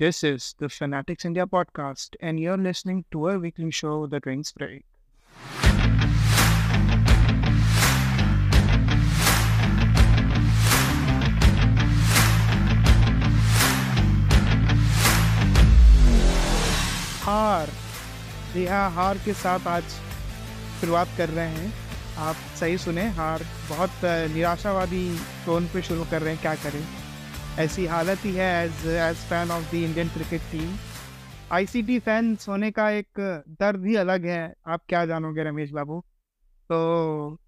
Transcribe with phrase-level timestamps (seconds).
[0.00, 4.50] This is the Fanatics India podcast, and you're listening to a weekly show, The Drinks
[4.50, 4.84] Break.
[17.24, 17.68] हार
[18.54, 19.84] जी हाँ हार के साथ आज
[20.80, 21.72] शुरुआत कर रहे हैं
[22.28, 24.04] आप सही सुने हार बहुत
[24.34, 25.04] निराशावादी
[25.46, 26.99] टोन पे शुरू कर रहे हैं क्या करें
[27.58, 30.76] ऐसी हालत ही है as as fan of the Indian cricket team
[31.52, 33.20] ICT fans होने का एक
[33.60, 36.00] दर्द ही अलग है। आप क्या जानोगे रमेश बाबू?
[36.70, 37.38] तो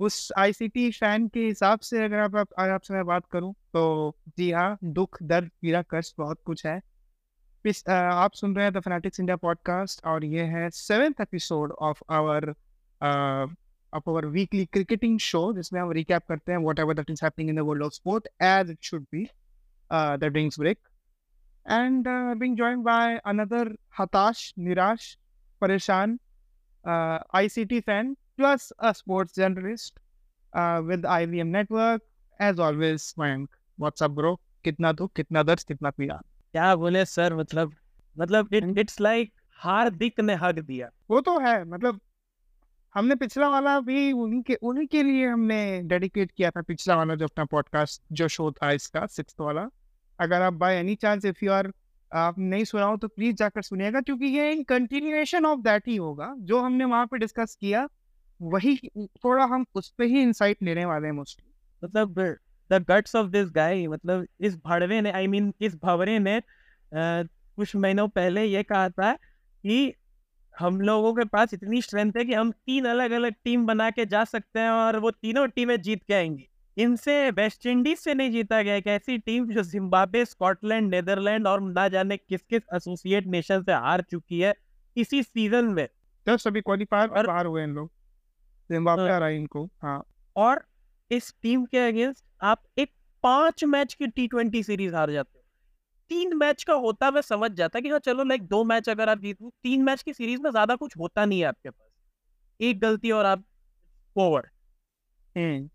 [0.00, 4.76] उस आईसीटी फ़ैन के हिसाब से अगर आप, आपसे मैं बात करूँ तो जी हाँ
[4.84, 6.80] दुख दर्द पीड़ा कष्ट बहुत कुछ है।
[7.64, 12.02] इस, आप सुन रहे हैं द फैनेटिक्स इंडिया पॉडकास्ट और ये है seventh episode of
[12.10, 12.48] our
[13.92, 17.56] of our weekly cricketing show जिसमें हम रिकैप करते हैं whatever that is happening in
[17.56, 19.26] the world of sport as it should be
[19.92, 20.78] the drinks break
[21.66, 25.16] and being joined by another हताश निराश
[25.62, 26.18] परेशान
[26.84, 29.98] ICT fan plus a sports journalist
[30.88, 32.02] with IVM network
[32.40, 36.20] as always Mayank what's up bro कितना दुख कितना दर्द कितना पीड़ा?
[36.54, 37.72] क्या बोले सर मतलब
[38.16, 42.00] मतलब इट्स लाइक हार्दिक ने हक दिया। वो तो है मतलब
[42.94, 47.24] हमने पिछला वाला भी उनके उन्हीं के लिए हमने डेडिकेट किया था पिछला वाला जो
[47.24, 49.68] अपना पॉडकास्ट जो शो था इसका सिक्स वाला।
[50.18, 51.72] अगर आप by any chance if you are
[52.12, 55.96] आप नहीं सुना हो तो प्लीज़ जाकर सुनिएगा क्योंकि ये इन कंटिन्यूएशन ऑफ़ दैट ही
[55.96, 57.86] होगा। जो हमने वहाँ पे डिस्कस किया
[58.42, 58.76] वही
[59.24, 61.52] थोड़ा हम उस पर ही इंसाइट लेने वाले हैं मोस्टली
[61.84, 62.20] मतलब
[62.70, 66.18] the guts of this guy मतलब इस भड़वे ने आई I मीन mean, इस भवरे
[66.18, 66.40] ने
[66.94, 69.94] कुछ महीनों पहले ये कहा था कि
[70.58, 74.06] हम लोगों के पास इतनी स्ट्रेंथ है कि हम तीन अलग अलग टीम बना के
[74.06, 78.30] जा सकते हैं और वो तीनों टीमें जीत के आएँगी। इनसे वेस्ट इंडीज से नहीं
[78.30, 83.26] जीता गया एक ऐसी टीम जो जिम्बाब्वे स्कॉटलैंड नेदरलैंड और ना जाने किस किस एसोसिएट
[83.26, 84.54] नेशन से हार चुकी है
[84.96, 85.88] इसी सीज़न में।
[86.26, 87.92] जस्ट अभी क्वालिफायर और- बाहर हुए इन लोग।
[88.70, 90.04] जिम्बाब्वे हाँ। हरा इनको हाँ।
[90.36, 90.64] और
[91.10, 92.92] इस टीम के अगेंस्ट आप एक
[93.22, 95.43] पाँच मैच की टी ट्वेंटी सीरीज़ हार जाते हो।
[96.10, 99.20] तीन मैच का होता मैं समझ जाता कि हाँ चलो लाइक दो मैच अगर आप
[99.20, 101.88] जीत तीन मैच की सीरीज़ में ज़्यादा कुछ होता नहीं है आपके पास।
[102.60, 103.44] एक गलती और आप
[104.16, 104.46] फॉरवर्ड
[105.36, 105.68] हम्म।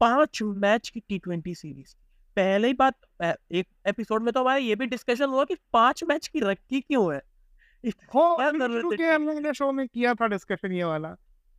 [0.00, 1.94] पाँच मैच की टी ट्वेंटी सीरीज़।
[2.36, 6.26] पहले ही बात एक एपिसोड में तो हमारा ये भी डिस्कशन हुआ कि पाँच मैच
[6.28, 7.20] की रखी क्यों है?
[7.84, 9.14] हो क्या कर रहे थे क्योंकि team?
[9.14, 11.14] हम लोगों ने शो में किया था डिस्कशन ये वाला।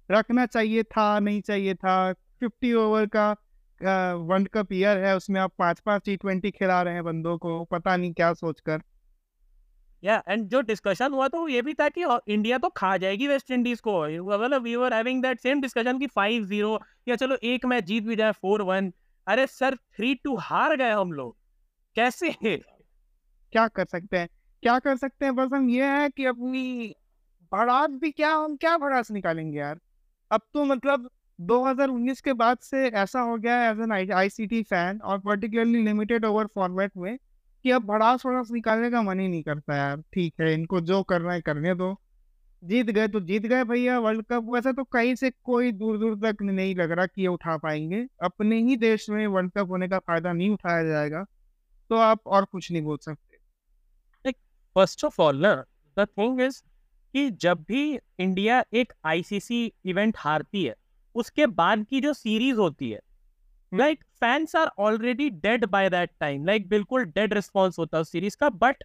[0.09, 3.36] रखना चाहिए था नहीं चाहिए था फिफ्टी ओवर का
[3.81, 7.63] वर्ल्ड कप ईयर है उसमें आप पाँच पाँच टी ट्वेंटी खिला रहे हैं बंदों को
[7.66, 8.81] पता नहीं क्या सोचकर।
[10.03, 13.28] या एंड जो डिस्कशन हुआ तो वो ये भी था कि इंडिया तो खा जाएगी
[13.28, 17.38] वेस्ट इंडीज को। मतलब we were having that same discussion कि फाइव ज़ीरो या चलो
[17.44, 18.91] एक मैच जीत भी जाए फोर वन
[19.28, 21.35] अरे सर थ्री टू हार गए हम लोग।
[21.96, 22.29] कैसे?
[23.53, 24.29] क्या कर सकते हैं?
[24.63, 25.35] क्या कर सकते हैं?
[25.35, 26.94] बस हम ये है कि अपनी
[27.51, 29.79] भड़ास भी क्या हम क्या भड़ास निकालेंगे यार?
[30.31, 31.09] अब तो मतलब
[31.40, 36.26] 2019 के बाद से ऐसा हो गया है एज एन आईसीटी फ़ैन और पर्टिकुलरली लिमिटेड
[36.26, 37.18] ओवर फॉर्मेट में
[37.66, 41.02] कि अब भड़ास वड़ास निकालने का मन ही नहीं करता यार। ठीक है, इनको जो
[41.04, 41.96] करना है करने दो।
[42.64, 46.16] जीत गए तो जीत गए भैया, वर्ल्ड कप। वैसे तो कहीं से कोई दूर दूर
[46.24, 49.88] तक नहीं लग रहा कि ये उठा पाएँगे। अपने ही देश में वर्ल्ड कप होने
[49.88, 51.26] का फ़ायदा नहीं उठाया जाएगा
[51.90, 54.32] तो आप और कुछ नहीं बोल सकते।
[54.76, 55.46] First of all
[55.98, 56.62] the thing is
[57.14, 60.76] कि जब भी इंडिया एक आईसीसी इवेंट हारती है
[61.16, 63.00] उसके बाद की जो सीरीज़ होती है
[63.74, 68.12] like fans are already dead by that time like बिल्कुल डेड रिस्पॉन्स होता है उस
[68.12, 68.84] सीरीज़ का बट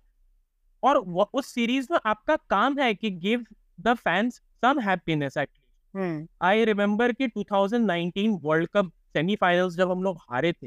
[0.82, 0.96] और
[1.34, 3.46] उस सीरीज़ में आपका काम है कि give
[3.80, 10.18] the fans some happiness at least I remember कि 2019 वर्ल्ड कप सेमीफाइनल्स जब हम लोग
[10.30, 10.66] हारे थे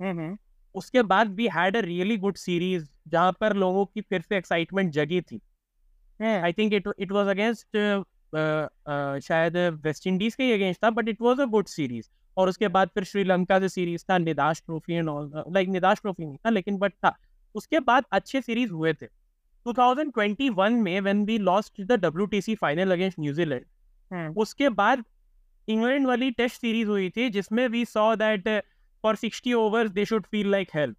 [0.00, 0.38] हम्म
[0.74, 4.92] उसके बाद we had a really good series जहाँ पर लोगों की फिर से एक्साइटमेंट
[4.92, 5.40] जगी थी।
[6.24, 7.76] I think it it was against
[8.34, 12.88] शायद वेस्ट इंडीज के अगेंस्ट था but it was a good series और उसके बाद
[12.88, 16.78] फिर श्रीलंका से सीरीज़ था Nidahas trophy and all like Nidahas trophy नहीं था लेकिन
[16.78, 17.16] बट था।
[17.54, 19.06] उसके बाद अच्छे सीरीज़ हुए थे।
[19.66, 25.04] 2021 में when we lost the WTC final against New Zealand उसके बाद
[25.68, 28.48] इंग्लैंड वाली टेस्ट सीरीज़ हुई थी जिसमें we saw that
[29.02, 30.96] for 60 overs they should feel like help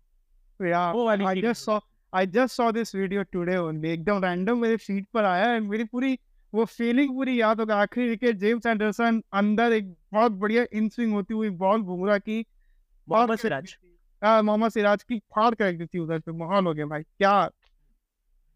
[0.61, 1.79] Yeah, वो वाली I series just saw
[2.13, 6.19] I just saw this video today एकदम random मेरे फ़ीड पर आया है मेरी पूरी
[6.53, 11.13] वो फीलिंग पूरी याद होगा आखिरी विकेट जेम्स एंडरसन अंदर एक बहुत बढ़िया इन स्विंग
[11.13, 12.45] होती हुई बॉल बुमराह की
[13.09, 13.77] मोहम्मद सिराज।
[14.23, 17.49] हाँ मोहम्मद सिराज की फाड़ कर दी थी उधर पे माहौल हो गया भाई क्या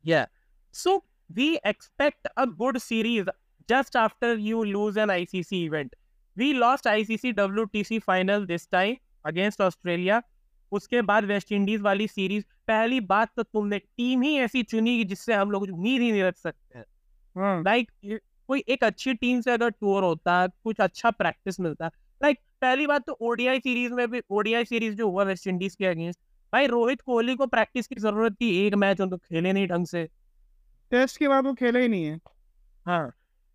[0.06, 0.26] Yeah.
[0.74, 1.04] So
[1.36, 3.26] we expect a good series
[3.70, 5.96] just after you lose an ICC event.
[6.38, 10.22] We lost ICC WTC final this time against Australia.
[10.72, 15.34] उसके बाद वेस्ट इंडीज वाली सीरीज़ पहली बात तो तुमने टीम ही ऐसी चुनी जिससे
[15.34, 16.86] हम लोग उम्मीद ही नहीं रख सकते हाँ
[17.38, 17.92] लाइक
[18.50, 21.88] कोई एक अच्छी टीम से अगर टूर होता कुछ अच्छा प्रैक्टिस मिलता।
[22.22, 25.86] लाइक पहली बात तो ओडीआई सीरीज़ में भी ओडीआई सीरीज़ जो हुआ वेस्ट इंडीज के
[25.86, 26.20] अगेंस्ट
[26.54, 30.08] भाई रोहित कोहली को प्रैक्टिस की ज़रूरत थी एक मैच उनको खेले नहीं ढंग से।
[30.92, 32.20] टेस्ट के बाद वो खेला ही नहीं है।
[32.86, 33.12] हाँ।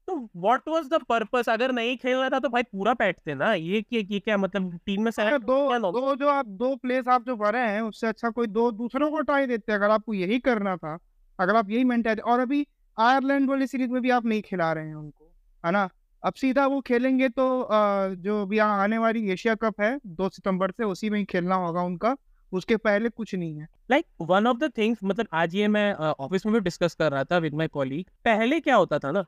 [0.08, 3.52] तो व्हाट वाज द पर्पस अगर नहीं खेल रहा था तो भाई पूरा बैठते ना।
[3.54, 7.08] ये क्या ये क्या मतलब टीम में अगर select दो दो जो आप दो प्लेस
[7.08, 10.38] आप जो भरे हैं उससे अच्छा कोई दो दूसरों को ट्राई देते अगर आपको यही
[10.40, 10.98] करना था
[11.38, 12.66] अगर आप यही मेंटेलिटी और अभी
[12.96, 15.30] आयरलैंड वाली सीरीज़ में भी आप नहीं खिला रहे हैं उनको,
[15.64, 15.88] है ना?
[16.22, 17.68] अब सीधा वो खेलेंगे तो
[18.16, 21.82] जो भी आने वाली एशिया कप है, दो सितंबर से उसी में ही खेलना होगा
[21.82, 22.16] उनका,
[22.52, 26.46] उसके पहले कुछ नहीं है। Like one of the things मतलब आज ये मैं ऑफ़िस
[26.46, 29.22] में भी डिस्कस कर रहा था विद माय कॉलीग पहले क्या होता था ना,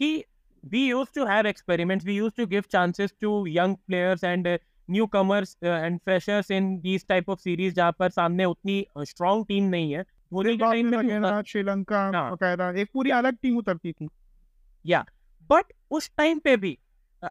[0.00, 0.24] कि
[0.64, 4.48] we use to have experiments we use to give chances to young players and
[5.08, 9.92] newcomers and freshers in these type of series जहाँ पर सामने उतनी स्ट्रॉन्ग टीम नहीं
[9.92, 14.08] है। वगैरह श्रीलंका हाँ। वगैरह एक पूरी अलग टीम उतरती थी।
[15.50, 16.78] बट उस टाइम पे भी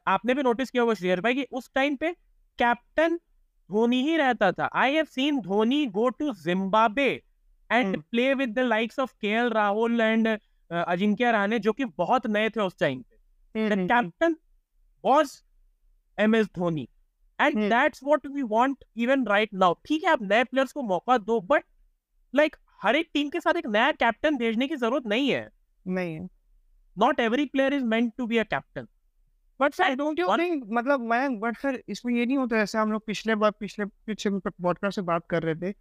[0.07, 2.12] आपने भी नोटिस किया होगा श्रेयर भाई कि उस टाइम पे
[2.60, 3.16] कैप्टन
[3.69, 7.10] धोनी ही रहता था। I have seen Dhoni go to Zimbabwe
[7.69, 8.01] and.
[8.01, 10.28] Play with the likes of Rahul and
[10.72, 14.36] Ajinkya Rahane जो कि बहुत नए थे उस टाइम पे। The captain
[15.04, 15.31] was
[16.18, 16.88] M S Dhoni.
[17.39, 17.57] And.
[17.60, 21.39] That's what we want even right now ठीक है आप नए प्लेयर्स को मौका दो
[21.42, 21.63] बट
[22.34, 25.50] लाइक हर एक टीम के साथ एक नया कैप्टन भेजने की ज़रूरत नहीं है।
[25.88, 26.20] नहीं
[26.98, 28.88] not every player is meant to be a captain
[29.60, 32.92] but I don't क्यों नहीं मतलब मैं बट फिर इसमें ये नहीं होता जैसे हम
[32.92, 35.72] लोग पिछले बार पिछले पिछले पॉडकास्ट से बात कर रहे थे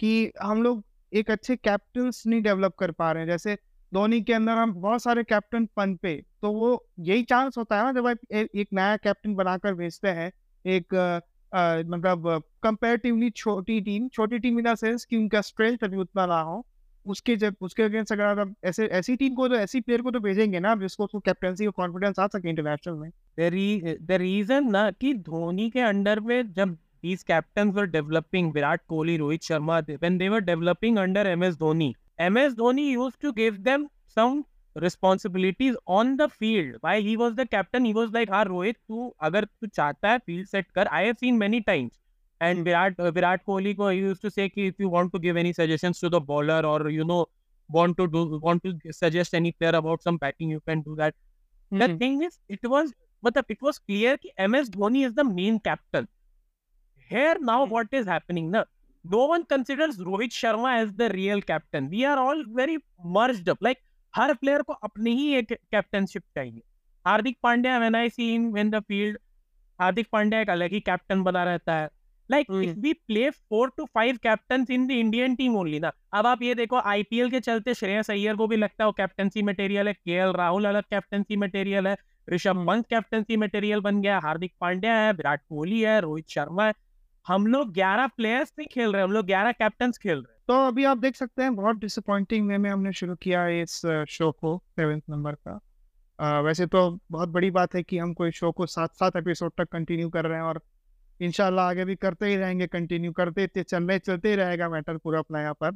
[0.00, 3.58] कि हम लोग एक अच्छे कैप्टन नहीं डेवलप कर पा रहे हैं। जैसे
[3.94, 7.84] धोनी के अंदर हम बहुत सारे कैप्टन पन पे तो वो यही चांस होता है
[7.84, 10.32] ना जब आप एक नया कैप्टन बनाकर भेजते हैं
[10.66, 10.94] एक
[11.54, 16.40] मतलब कंपेरेटिवली छोटी टीम छोटी टीम इन द सेंस कि उनका स्ट्रेंथ अभी उतना ना
[16.40, 16.64] हो।
[17.06, 20.20] उसके जब उसके अगेंस्ट अगर आप ऐसे ऐसी टीम को तो ऐसी प्लेयर को तो
[20.20, 23.10] भेजेंगे ना जिसको उसको कैप्टनसी का कॉन्फिडेंस आ सके इंटरनेशनल में।
[24.06, 29.18] द रीजन ना कि धोनी के अंडर में जब these captains were developing Virat Kohli,
[29.20, 31.88] Rohit Sharma, when they were developing under MS Dhoni,
[32.26, 34.44] MS Dhoni used to give them some
[34.75, 36.77] responsibilities on the field.
[36.81, 40.17] While he was the captain, he was like, "हाँ रोहित तू अगर तू चाहता है
[40.25, 41.99] field set कर." I have seen many times.
[42.47, 45.19] And Virat uh, Virat Kohli ko he used to say कि if you want to
[45.27, 47.21] give any suggestions to the bowler or you know
[47.77, 51.15] want to do want to suggest any player about some batting, you can do that.
[51.83, 52.93] The hmm, thing is, it was
[53.25, 56.07] मतलब it was clear कि MS Dhoni is the main captain.
[57.09, 57.71] Here now Hmm.
[57.73, 58.65] what is happening now?
[59.03, 61.89] No one considers Rohit Sharma as the real captain.
[61.89, 63.57] We are all very merged up.
[63.61, 63.81] Like
[64.14, 66.62] हर player को अपनी ही एक captainship चाहिए
[67.06, 69.18] Hardik Pandya when I see him in the field
[69.78, 71.88] Hardik Pandya एक अलग ही captain बना रहता है
[72.30, 72.78] like if.
[72.78, 76.54] We play four two five captain in the Indian team only ना अब आप ये
[76.54, 80.20] देखो आईपीएल के चलते श्रेयस अय्यर को भी लगता है वो कैप्टनसी मटेरियल है के
[80.32, 81.96] राहुल अलग कैप्टनसी मटेरियल है
[82.28, 86.74] ऋषभ। पंत कैप्टनसी मटेरियल बन गया हार्दिक पांड्या है विराट कोहली है रोहित शर्मा है
[87.26, 90.54] हम लोग ग्यारह प्लेयर्स नहीं खेल रहे हम लोग ग्यारह कैप्टन खेल रहे हैं तो
[90.66, 94.30] अभी आप देख सकते हैं बहुत डिसअपॉइंटिंग वे में हमने शुरू किया है इस शो
[94.32, 95.60] को सेवेंथ नंबर का।
[96.18, 96.80] अ, वैसे तो
[97.10, 100.24] बहुत बड़ी बात है कि हम कोई शो को सात सात एपिसोड तक कंटिन्यू कर
[100.24, 100.60] रहे हैं और
[101.20, 105.18] इंशाल्लाह आगे भी करते ही रहेंगे कंटिन्यू करते चल रहे चलते ही रहेगा मैटर पूरा
[105.18, 105.70] अपना यहाँ पर।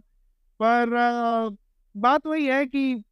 [0.60, 1.56] पर अ,
[1.94, 3.02] बात वही है कि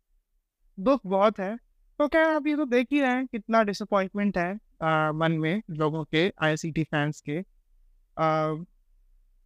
[0.78, 1.56] दुख बहुत है।
[1.98, 5.62] तो क्या आप ये तो देख ही रहे हैं कितना डिसअपॉइंटमेंट है अ, मन में
[5.70, 7.40] लोगों के आईसीटी फैंस के।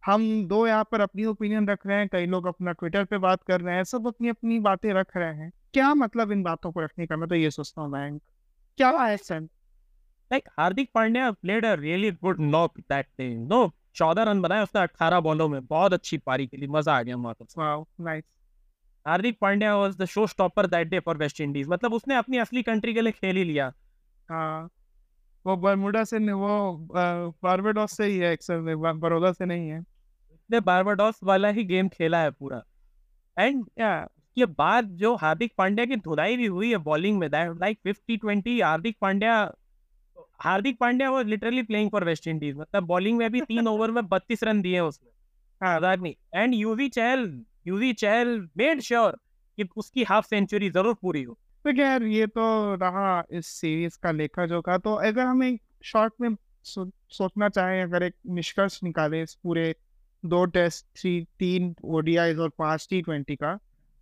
[0.03, 3.43] हम दो यहाँ पर अपनी ओपिनियन रख रहे हैं कई लोग अपना ट्विटर पे बात
[3.43, 6.81] कर रहे हैं सब अपनी अपनी बातें रख रहे हैं। क्या मतलब इन बातों को
[6.81, 7.17] रखने का?
[7.17, 8.21] मैं तो ये सोचता हूँ बैंक
[8.77, 9.17] क्या है
[10.31, 14.81] like Hardik Pandya played a really good knock that day no चौदह रन बनाए उसने
[14.81, 18.23] अठारह बॉलों में। बहुत अच्छी पारी के लिए मज़ा आ गया वहाँ पर wow nice
[19.05, 22.93] Hardik Pandya was the showstopper that day for West Indies मतलब उसने अपनी असली कंट्री
[22.93, 23.71] के लिए खेल ही लिया।
[24.29, 24.69] हाँ।
[25.49, 26.87] वो बर्मुडा से नहीं वो
[27.43, 29.79] बारबेडोस से ही है एक्चुअल में ब- से नहीं है।
[30.31, 32.63] उसने बारबाडोस वाला ही गेम खेला है पूरा।
[33.39, 37.57] एंड क्या के बाद जो हार्दिक पांड्या की धुलाई भी हुई है बॉलिंग में that
[37.61, 39.51] like fifty twenty Hardik Pandya
[40.39, 44.07] Hardik Pandya वो literally playing for West Indies मतलब बॉलिंग में भी तीन ओवर में
[44.07, 45.09] बत्तीस रन दिए उसने।
[45.65, 49.11] हाँ। And Yuvi Chahal Yuvi Chahal made sure
[49.57, 54.11] कि उसकी हाफ़ सेंचुरी ज़रूर पूरी हो। तो खैर ये तो रहा इस सीरीज़ का
[54.11, 59.33] लेखा जोखा तो अगर हम एक शॉर्ट में सोचना चाहें अगर एक निष्कर्ष निकालें इस
[59.43, 59.75] पूरे
[60.25, 63.55] दो टेस्ट थ्री तीन ओडीआईज और पाँच टी ट्वेंटी का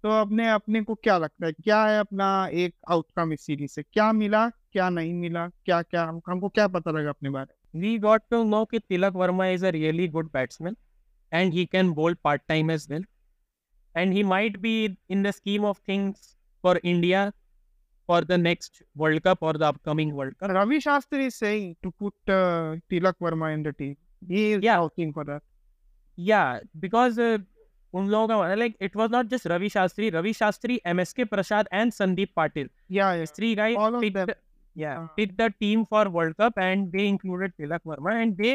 [0.04, 1.52] तो अपने अपने को क्या लगता है?
[1.52, 3.84] क्या है अपना एक आउटकम इस सीरीज़ से?
[3.84, 6.04] क्या मिला क्या नहीं मिला क्या क्या?
[6.04, 9.66] हम, हमको क्या पता लगा अपने बारे वी गॉट टू नो कि Tilak Varma is
[9.66, 10.78] a really good batsman
[11.34, 13.06] and he can bowl part time as well.
[13.98, 17.32] And he might be in the scheme of things for India
[18.08, 20.52] for the next World Cup or the upcoming World Cup.
[20.58, 23.96] Ravi Shastri is saying to put uh, Tilak Verma in the team.
[24.28, 24.80] He is Yeah.
[24.88, 25.44] working for that.
[26.18, 27.38] Yeah, because uh,
[27.94, 31.92] उन लोगों का like it was not just Ravi Shastri, Ravi Shastri, MSK Prasad and
[31.92, 32.70] Sandeep Patil.
[33.00, 33.26] Yeah, yeah.
[33.26, 34.30] Three guys All of picked, them.
[34.76, 35.08] yeah, Uh.
[35.20, 38.54] picked the team for World Cup and they included Tilak Verma and they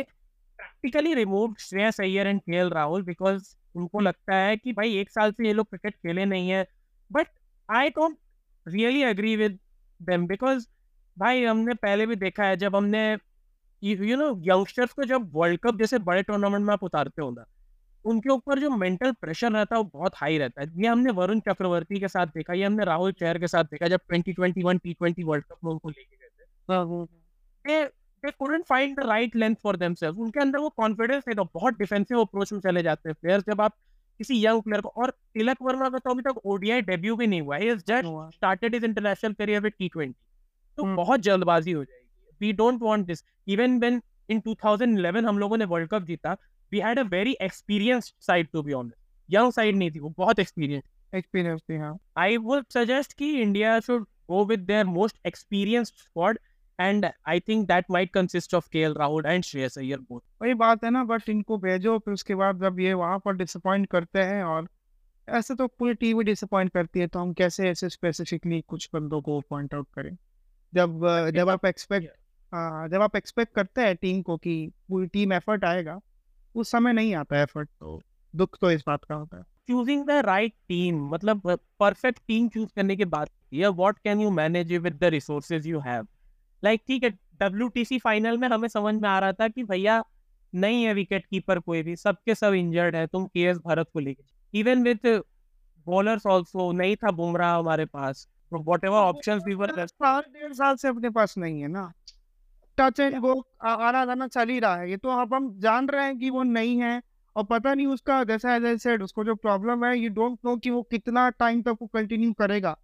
[0.62, 5.30] practically removed Shreyas Iyer and KL Rahul because उनको लगता है कि भाई एक साल
[5.37, 6.66] से ये लोग क्रिकेट खेले नहीं है
[7.12, 7.28] but
[7.76, 8.16] I don't
[8.69, 9.59] really agree with
[10.02, 10.66] them because
[11.19, 13.19] भाई हमने पहले भी देखा है जब हमने
[13.83, 17.45] यू नो यंगस्टर्स को जब वर्ल्ड कप जैसे बड़े टूर्नामेंट में आप उतारते हो ना
[18.04, 21.40] उनके ऊपर जो मेंटल प्रेशर रहता है वो बहुत हाई रहता है। ये हमने वरुण
[21.40, 25.45] चक्रवर्ती के साथ देखा ये हमने राहुल चेहर के साथ देखा जब 2021 टी20 वर्ल्ड
[25.45, 26.28] कप में उनको लेके गए
[27.85, 31.78] थे। couldn't find the right length for themselves उनके अंदर वो कॉन्फिडेंस नहीं था बहुत
[31.78, 33.75] डिफेंसिव अप्रोच में चले जाते हैं प्लेयर्स जब आप
[34.19, 37.40] किसी यंग प्लेयर को। और तिलक वर्मा का तो अभी तक ओडीआई डेब्यू भी नहीं
[37.40, 40.21] हुआ है। Just started is international career with T twenty
[40.76, 45.38] तो हम्म। बहुत जल्दबाजी हो जाएगी। We don't want this even when in 2011 हम
[45.38, 46.37] लोगों ने वर्ल्ड कप जीता
[46.73, 48.97] we had a very experience side to be honest
[49.31, 50.83] young side नहीं थी वो बहुत एक्सपीरियंस
[51.14, 56.38] Experience थी हाँ। I would suggest कि India should go with their most experienced squad,
[56.81, 60.21] and I think that might consist of KL Rahul and Shreyas Iyer both.
[60.43, 63.87] वही बात है ना बट इनको भेजो फिर उसके बाद जब ये वहाँ पर डिसअपॉइंट
[63.87, 64.69] करते हैं और
[65.29, 69.23] ऐसे तो पूरी टीम ही डिसअपॉइंट करती है तो हम कैसे ऐसे स्पेसिफिकली कुछ बंदों
[69.23, 70.17] को पॉइंट आउट करें?
[70.75, 71.00] जब
[71.35, 72.09] जब आप एक्सपेक्ट
[72.55, 76.00] हाँ जब आप एक्सपेक्ट करते हैं टीम को कि पूरी टीम एफर्ट आएगा
[76.55, 78.02] उस समय नहीं आता एफर्ट तो
[78.37, 81.43] दुख तो इस बात का होता है। Choosing the right team, मतलब
[81.83, 86.07] perfect team choose करने के बाद yeah, what can you manage with the resources you
[86.62, 87.11] Like ठीक है
[87.42, 90.02] WTC फाइनल में हमें समझ में आ रहा था कि भैया
[90.52, 94.00] नहीं है विकेट कीपर कोई भी सबके सब इंजर्ड है तुम के एस भरत को
[94.00, 95.07] लेके इवन विथ
[95.87, 101.37] बॉलर्स ऑल्सो नहीं था बुमराह हमारे पास। वॉट एवर ऑप्शन डेढ़ साल से अपने पास
[101.38, 101.92] नहीं है ना।
[102.78, 106.04] टच एंड गो आना जाना चल ही रहा है। ये तो अब हम जान रहे
[106.04, 107.00] हैं कि वो नहीं है
[107.37, 110.57] और पता नहीं उसका जैसा एज आई सेड उसको जो प्रॉब्लम है यू डोंट नो
[110.57, 112.76] कि वो कितना टाइम तक वो कंटिन्यू करेगा।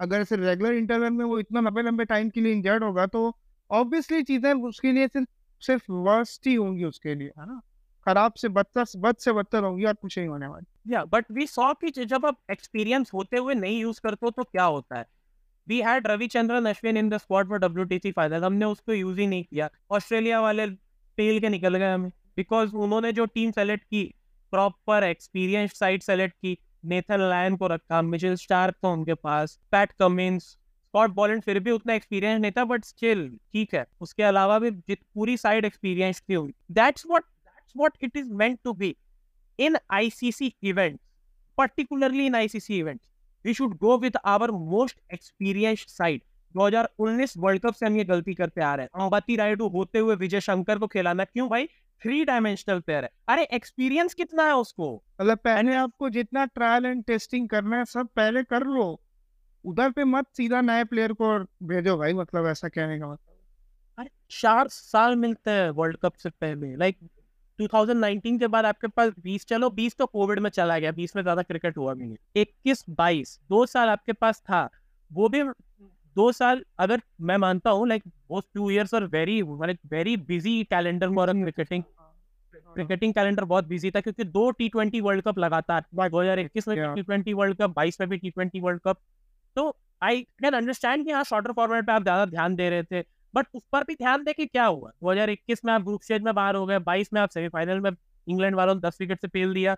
[0.00, 3.36] अगर सिर्फ़ रेगुलर इंटरवल में वो इतना लंबे लंबे टाइम के लिए इंजर्ड होगा तो
[3.70, 5.28] ऑब्वियसली चीज़ें उसके लिए सिर्फ़
[5.62, 7.60] सिर्फ़ वर्स्ट ही होंगी उसके लिए, है ना?
[8.06, 11.46] खराब से बदतर, बद से बदतर होंगी और कुछ नहीं होने वाली। या बट वी
[11.46, 15.06] सॉ कि जब आप एक्सपीरियंस होते हुए नहीं यूज़ करते हो तो क्या होता है?
[15.68, 19.20] We had Ravichandran Ashwin in the squad for W T C final हमने उसको यूज़
[19.20, 20.66] ही नहीं किया। ऑस्ट्रेलिया वाले
[21.18, 24.02] पेल के निकल गए हमें। बिकॉज़ उन्होंने जो टीम सेलेक्ट की
[24.52, 29.92] प्रॉपर एक्सपीरियंस साइड सेलेक्ट की नेथन लायन को रखा मिचेल स्टार्क था उनके पास पैट
[29.92, 34.58] कमिंस स्कॉट बॉलेंड फिर भी उतना एक्सपीरियंस नहीं था बट स्टिल ठीक है। उसके अलावा
[34.58, 38.72] भी जित पूरी साइड एक्सपीरियंस थी होगी that's what that's what it is meant to
[38.72, 38.96] be
[39.58, 41.00] in ICC events,
[41.58, 43.04] particularly in ICC events,
[43.44, 46.20] we should go with our most experienced side.
[46.54, 50.14] 2019 world cup से हम ये गलती करते आ रहे हैं। अंबाती रायडू होते हुए
[50.14, 51.68] विजय शंकर को खिलाना क्यों भाई?
[52.02, 54.94] थ्री डायमेंशनल प्लेयर है। अरे एक्सपीरियंस कितना है उसको?
[55.20, 59.00] मतलब पहले आपको जितना ट्रायल एंड टेस्टिंग करना है सब पहले कर लो।
[59.64, 64.10] उधर पे मत सीधा नए प्लेयर को भेजो भाई मतलब ऐसा कहने का मतलब। अरे
[64.30, 66.98] चार साल मिलते हैं वर्ल्ड कप से पहले। लाइक
[67.58, 71.22] 2019 के बाद आपके पास 20 चलो 20 तो कोविड में चला गया 20 में
[71.22, 74.68] ज़्यादा क्रिकेट हुआ भी नहीं। 21 22 दो साल आपके पास था।
[75.10, 75.42] वो भी
[76.16, 80.62] दो साल अगर मैं मानता हूँ लाइक वो टू इयर्स और very like very busy
[80.64, 81.82] calendar for cricketing
[82.74, 86.68] cricketing calendar बहुत बिज़ी था क्योंकि दो टी ट्वेंटी वर्ल्ड कप लगातार दो हज़ार इक्कीस
[86.68, 88.98] में टी ट्वेंटी वर्ल्ड कप बाईस में भी टी ट्वेंटी वर्ल्ड कप
[89.56, 93.04] तो आई कैन अंडरस्टैंड कि हाँ शॉर्टर फॉर्मेट पे आप ज़्यादा ध्यान दे रहे थे
[93.34, 94.90] बट उस पर भी ध्यान दे कि क्या हुआ?
[95.04, 97.90] 2021 में आप ग्रुप स्टेज में बाहर हो गए 22 में आप सेमीफाइनल में
[98.26, 99.76] इंग्लैंड वालों ने 10 विकेट से पेल दिया।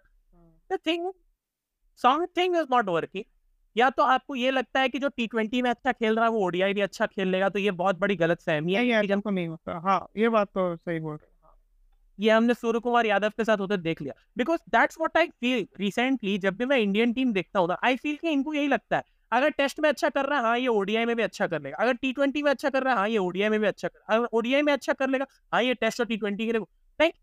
[0.73, 1.13] The thing
[1.97, 3.25] something is not working
[3.77, 6.31] या तो आपको ये लगता है कि जो टी ट्वेंटी में अच्छा खेल रहा है
[6.31, 9.17] वो ओडीआई भी अच्छा खेल लेगा तो ये बहुत बड़ी गलत फहमी है नहीं कि
[9.17, 11.31] तो नहीं होता। हाँ ये बात तो सही बोल रहे
[12.19, 15.67] ये हमने सूर्य कुमार यादव के साथ होते देख लिया। Because that's what I feel
[15.81, 18.97] recently जब भी मैं इंडियन टीम देखता हूँ ना आई फील कि इनको यही लगता
[18.97, 19.03] है।
[19.33, 21.77] अगर टेस्ट में अच्छा कर रहा है हाँ ये ओडीआई में भी अच्छा कर लेगा।
[21.77, 24.15] अगर टी ट्वेंटी में अच्छा कर रहा है हाँ ये ओडीआई में भी अच्छा कर
[24.15, 27.15] अगर ओडीआई में अच्छा कर लेगा हाँ ये टेस्ट और टी ट्वेंटी के लाइक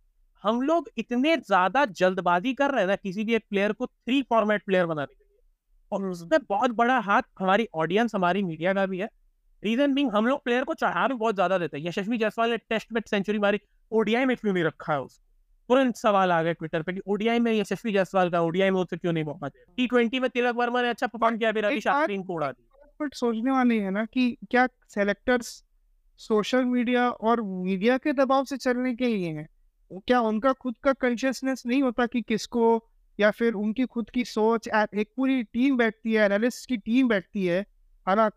[0.44, 4.22] हम लोग इतने ज़्यादा जल्दबाजी कर रहे हैं ना किसी भी एक प्लेयर को थ्री
[4.29, 5.28] फॉर्मेट प्लेयर बनाने के लिए
[5.91, 9.10] और उसमें बहुत बड़ा हाथ हमारी ऑडियंस हमारी मीडिया का भी है।
[9.63, 12.58] रीजन बिंग हम लोग प्लेयर को चढ़ा भी बहुत ज़्यादा देते हैं। यशस्वी जायसवाल ने
[12.60, 13.60] टेस्ट में सेंचुरी मारी
[13.91, 15.24] ओडीआई में क्यों नहीं रखा है उसको?
[15.69, 18.98] तुरंत सवाल आ गए ट्विटर पे कि ओडीआई में यशस्वी जायसवाल का ओडीआई में उसे
[18.98, 21.75] क्यों नहीं मौका दे टी ट्वेंटी में तिलक वर्मा ने अच्छा परफॉर्म किया अभी रवि
[21.75, 22.63] एक शास्त्री इनको उड़ा दी
[23.01, 25.63] बट सोचने वाली है ना कि क्या सेलेक्टर्स
[26.19, 29.48] सोशल मीडिया और मीडिया के दबाव से चलने के लिए हैं
[30.08, 32.88] क्या उनका खुद का कॉन्शियसनेस नहीं होता कि किसको
[33.19, 37.45] या फिर उनकी खुद की सोच एक पूरी टीम बैठती है एनालिस्ट की टीम बैठती
[37.45, 37.59] है
[38.07, 38.29] है ना?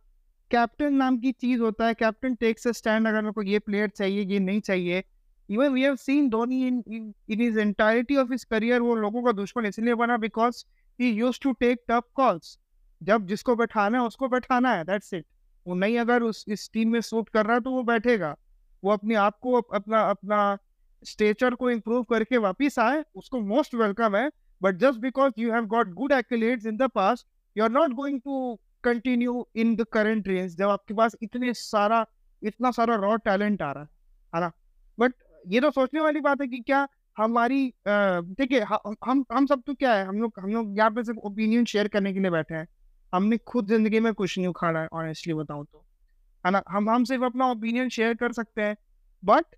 [0.51, 4.23] कैप्टन नाम की चीज़ होता है कैप्टन टेक्स स्टैंड अगर मेरे को ये प्लेयर चाहिए,
[4.23, 5.03] ये नहीं चाहिए।
[5.49, 9.33] Even we have seen Dhoni in in his entirety of his career वो लोगों का
[9.33, 10.65] दुश्मन इसलिए बना because
[10.99, 12.59] he use to take tough calls
[13.01, 15.25] जब जिसको बैठाना है, उसको बैठाना है दैट्स इट
[15.67, 18.37] वो नहीं अगर उस, इस टीम में सूट कर रहा है तो वो बैठेगा।
[18.83, 20.59] वो अपने आप को अपना अपना
[21.03, 24.31] स्टेचर को इम्प्रूव करके वापिस आए, उसको मोस्ट वेलकम है।
[24.63, 27.27] But just because you have got good accolades in the past
[27.57, 32.05] you are not going to continue in the current range जब आपके पास इतने सारा,
[32.43, 33.87] इतना सारा रॉ टैलेंट आ रहा
[34.33, 34.51] है ना?
[34.99, 35.15] बट
[35.47, 38.61] ये तो सोचने वाली बात है कि क्या हमारी देखिए
[39.05, 40.05] हम हम सब तो क्या है?
[40.07, 42.67] हम लोग हम लोग यहाँ पे सिर्फ़ ओपिनियन शेयर करने के लिए बैठे हैं।
[43.13, 45.85] हमने खुद ज़िंदगी में कुछ नहीं उखाड़ा है ऑनेस्टली बताऊँ तो।
[46.45, 46.63] है ना?
[46.69, 48.77] हम हम सिर्फ़ अपना ओपिनियन शेयर कर सकते हैं
[49.23, 49.57] बट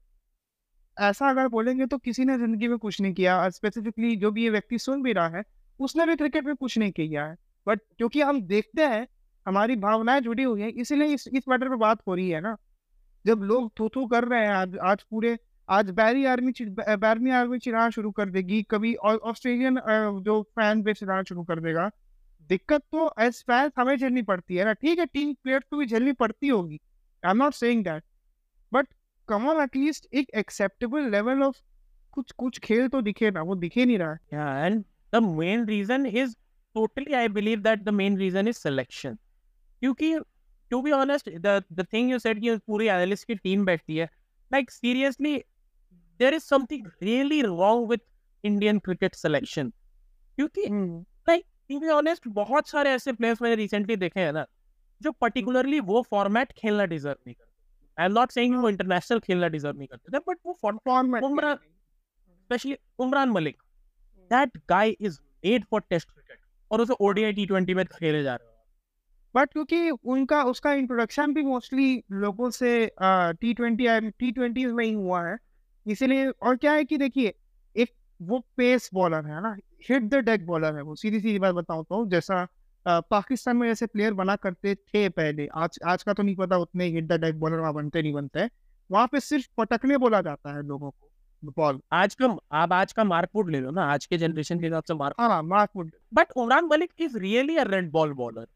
[0.96, 4.50] ऐसा अगर बोलेंगे तो किसी ने ज़िंदगी में कुछ नहीं किया स्पेसिफिकली जो भी ये
[4.50, 5.42] व्यक्ति सुन भी रहा है,
[5.80, 7.36] उसने भी क्रिकेट में कुछ नहीं किया है।
[7.66, 9.06] बट क्योंकि हम देखते हैं,
[9.46, 12.56] हमारी भावनाएँ जुड़ी हुई है, इसीलिए इस इस मैटर पे बात हो रही है ना।
[13.24, 15.36] जब लोग थू थू कर रहे हैं आज आज पूरे,
[15.68, 19.80] आज बैरी आर्मी बैरमी आर्मी चिराना शुरू कर देगी, कभी ऑस्ट्रेलियन
[20.24, 21.90] जो फ़ैन बेस चिराना शुरू कर देगा।
[22.50, 25.86] दिक्कत तो एज फ़ैन हमें झेलनी पड़ती है ना। ठीक है टीम प्लेयर को भी
[25.86, 26.80] झेलनी पड़ती होगी।
[27.22, 28.02] I am not saying that
[28.72, 28.86] but
[29.28, 31.60] come on at least एक एक्सेप्टेबल लेवल ऑफ़
[32.12, 36.06] कुछ कुछ खेल तो दिखे ना वो दिखे नहीं रहा। Yeah and the main reason
[36.22, 36.34] is
[36.76, 39.16] totally i believe that the main reason is selection.
[39.80, 40.18] क्योंकि
[40.70, 44.08] to be honest the the thing you said कि पूरी एनालिस्ट की टीम बैठती है
[44.52, 45.36] like seriously
[46.20, 48.00] there is something really wrong with
[48.44, 49.72] Indian cricket selection
[50.38, 50.66] क्योंकि
[51.28, 54.46] like to be honest बहुत सारे ऐसे प्लेयर्स मैंने रिसेंटली देखे हैं ना
[55.02, 57.43] जो पर्टिकुलरली वो फॉर्मेट खेलना डिजर्व नहीं करते
[57.98, 61.56] आई एम नॉट सेइंग वो इंटरनेशनल खेलना डिजर्व नहीं करते थे बट वो format Umran
[61.56, 63.62] specially Umran Malik.
[64.30, 66.38] That guy is made for test cricket
[66.70, 68.52] और उसे ओडीआई टी ट्वेंटी में खेले जा रहे हैं।
[69.34, 74.92] बट क्योंकि उनका उसका इंट्रोडक्शन भी मोस्टली लोगों से टी ट्वेंटी टी ट्वेंटी में ही
[74.92, 75.36] हुआ है।
[75.86, 77.34] इसीलिए और क्या है कि देखिए
[77.76, 77.90] एक
[78.20, 79.56] वो पेस बॉलर है ना
[79.88, 82.46] हिट द डेक बॉलर है वो। सीधी सीधी बात बताऊँ तो जैसा
[82.86, 86.86] पाकिस्तान में जैसे प्लेयर बना करते थे पहले। आज आज का तो नहीं पता उतने
[86.88, 88.48] हिट द डेक बॉलर वहाँ बनते नहीं बनते
[88.90, 93.04] वहाँ पे सिर्फ़ पटकने बोला जाता है लोगों को बॉल आज का आप आज का
[93.04, 96.64] मार्कपुट ले लो ना आज के जनरेशन के हिसाब से मार्क हाँ मार्कपुट but Umran
[96.64, 98.46] Malik is really a red ball bowler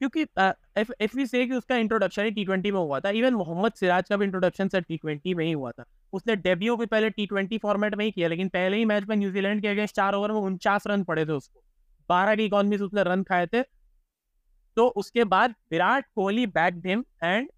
[0.00, 3.34] क्योंकि इफ़ इफ़ वी से कि उसका इंट्रोडक्शन ही टी ट्वेंटी में हुआ था इवन
[3.34, 6.86] मोहम्मद सिराज का भी इंट्रोडक्शन सर टी ट्वेंटी में ही हुआ था। उसने डेब्यू भी
[6.86, 9.96] पहले टी ट्वेंटी फॉर्मेट में ही किया लेकिन पहले ही मैच में न्यूजीलैंड के अगेंस्ट
[9.96, 11.62] चार ओवर में उनचास रन पड़े थे उसको।
[12.08, 13.62] बारह की इकॉनमी से उसने रन खाए थे।
[14.76, 17.48] तो उसके बाद Virat Kohli back him and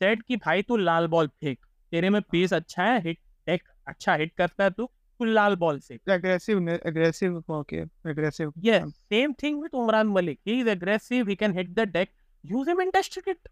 [0.00, 1.58] set की भाई तू लाल बॉल फेंक।
[1.92, 4.86] तेरे में पेस अच्छा है हिट एक अच्छा हिट करता है तू
[5.20, 10.56] तू लाल बॉल से। Aggressive aggressive okay aggressive yeah same thing with Umran Malik he
[10.62, 12.12] is aggressive he can hit the deck
[12.44, 13.48] use him in test cricket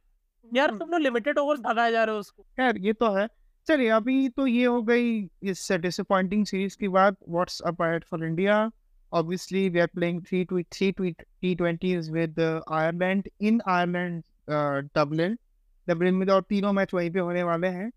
[0.52, 3.26] यार तुम लोग लिमिटेड ओवर्स भगाए जा रहे हो उसको। यार ये तो है।
[3.66, 8.58] चलिए अभी तो ये हो गई इस डिसअपॉइंटिंग सीरीज़ की बात what's up for India
[9.20, 14.82] obviously we are playing three to three to T20s with uh, Ireland in Ireland uh,
[14.98, 15.36] Dublin
[15.88, 17.90] Dublin में तो तीनों मैच वहीं पे होने वाले हैं।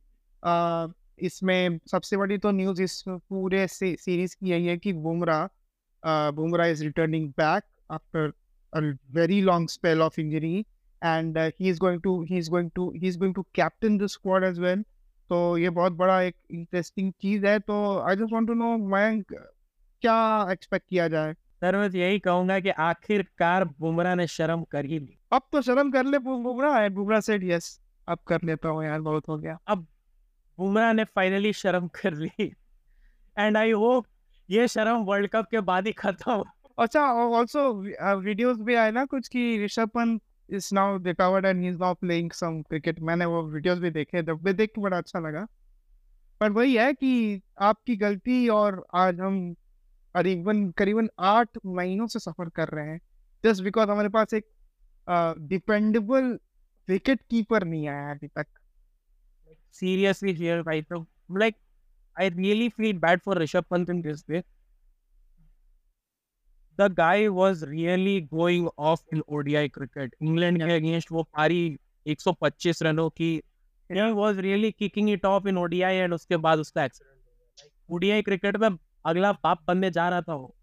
[0.43, 6.29] Uh, इसमें सबसे बड़ी तो न्यूज़ इस पूरे से, सीरीज़ की यही है कि Bumrah
[6.31, 8.31] Bumrah is returning back after
[8.73, 8.79] a
[9.15, 10.59] very long spell of injury
[11.01, 14.07] and he is going to he is going to he is going to captain the
[14.15, 14.83] squad as well
[15.29, 19.33] तो ये बहुत बड़ा एक interesting चीज़ है। तो I just want to know Mayank
[20.01, 21.33] क्या expect किया जाए?
[21.33, 25.61] सर मैं तो यही कहूँगा कि आखिरकार बुमराह ने शर्म कर ही ली। अब तो
[25.61, 29.57] शर्म कर ले बुमराह बुमराह सेड यस अब कर लेता हूँ यार बहुत हो गया।
[29.67, 29.85] अब
[30.57, 32.53] बुमराह ने फाइनली शर्म कर ली।
[33.37, 34.05] एंड आई होप
[34.49, 36.43] ये शर्म वर्ल्ड कप के बाद ही खत्म
[36.77, 37.71] अच्छा ऑल्सो
[38.19, 41.93] वीडियोस भी आए ना कुछ की Rishabh Pant is now recovered and he is now
[41.93, 45.45] playing some cricket मैंने वो वीडियोस भी देखे जब भी देख के बड़ा अच्छा लगा।
[46.41, 49.55] पर वही है कि आपकी गलती और आज हम
[50.15, 52.99] करीबन करीबन आठ महीनों से सफ़र कर रहे हैं
[53.45, 54.45] जस्ट बिकॉज़ हमारे पास एक
[55.49, 56.37] डिपेंडेबल
[56.87, 58.47] विकेट कीपर नहीं आया अभी तक
[59.71, 61.05] seriously here right now.
[61.29, 61.55] Like,
[62.15, 64.43] I really feel bad for Rishabh Pant in this way.
[66.79, 70.13] The guy was really going off in ODI cricket.
[70.21, 73.41] England के against वो पारी 125 रनों की
[74.15, 78.23] was really kicking it off in ODI and उसके बाद उसका accident हो गया ODI
[78.25, 78.69] क्रिकेट में
[79.07, 80.53] अगला पाप बनने जा रहा था वो।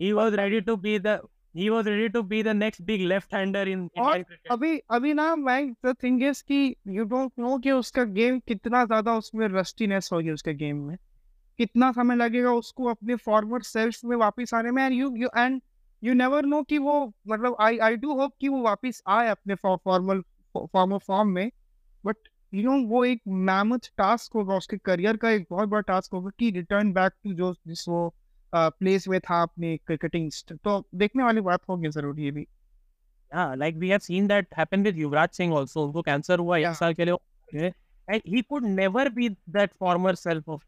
[0.00, 1.18] He was ready to be the
[1.54, 5.72] he was ready to be the next big left-hander in और अभी अभी ना मैं
[5.86, 10.30] द थिंग इज़ कि यू डोंट नो कि उसका गेम कितना ज़्यादा उसमें रस्टीनेस होगी
[10.30, 10.96] उसके गेम में।
[11.58, 14.82] कितना समय लगेगा उसको अपने फॉर्मर सेल्फ में वापस आने में?
[14.84, 15.60] And you you and
[16.02, 16.94] you never know कि वो
[17.28, 20.22] मतलब आई आई डू होप कि वो वापस आए अपने फॉर्मल
[20.54, 21.50] फॉर्मल फॉर्म में।
[22.04, 22.16] बट
[22.52, 26.30] यू नो वो एक मैमथ टास्क होगा उसके करियर का एक बहुत बड़ा टास्क होगा
[26.38, 28.12] कि रिटर्न बैक टू जो जिस वो
[28.52, 32.46] प्लेस में था अपने क्रिकेटिंग तो देखने वाली बात होगी ज़रूर ये भी।
[33.32, 36.74] हाँ like we have seen that happen with Yuvraj Singh also उनको कैंसर हुआ एक
[36.76, 37.70] साल के लिए
[38.08, 40.62] and he could never be that former self of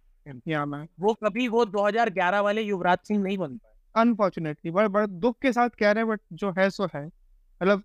[0.49, 5.07] या मैन वो कभी वो 2011 वाले युवराज सिंह नहीं बन पाए। अनफॉर्चुनेटली बड़ा बड़ा
[5.07, 7.83] दुख के साथ कह रहे हैं बट जो है सो है। मतलब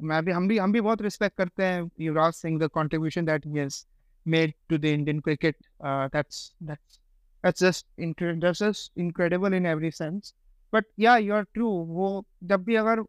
[0.00, 3.46] मैं भी, हम भी हम भी बहुत रिस्पेक्ट करते हैं Yuvraj Singh the contribution that
[3.46, 3.66] he
[4.26, 6.98] made to the Indian cricket that's that's
[7.44, 10.34] that's just incredible just incredible in every sense
[10.72, 13.02] but yeah you are true वो, जब भी अगर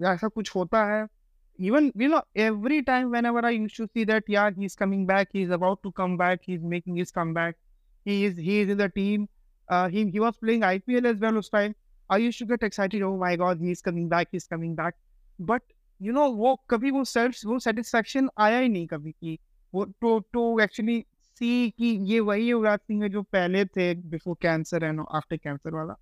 [0.00, 1.06] ऐसा कुछ होता है
[1.58, 5.06] even you know every time whenever I used to see that yeah he is coming
[5.06, 7.56] back he is about to come back he is making his comeback
[8.06, 9.26] he is he is in the team
[9.68, 11.74] he he was playing IPL as well उस time
[12.10, 14.94] I you should get excited oh God he is coming back he is coming back
[15.38, 15.62] but
[16.02, 19.38] you know वो कभी वो self वो satisfaction आया ही नहीं कभी की
[19.74, 21.02] वो to to actually
[21.36, 25.74] सी कि ये वही युवराज सिंह है जो पहले थे before cancer and after cancer
[25.74, 25.94] वाला।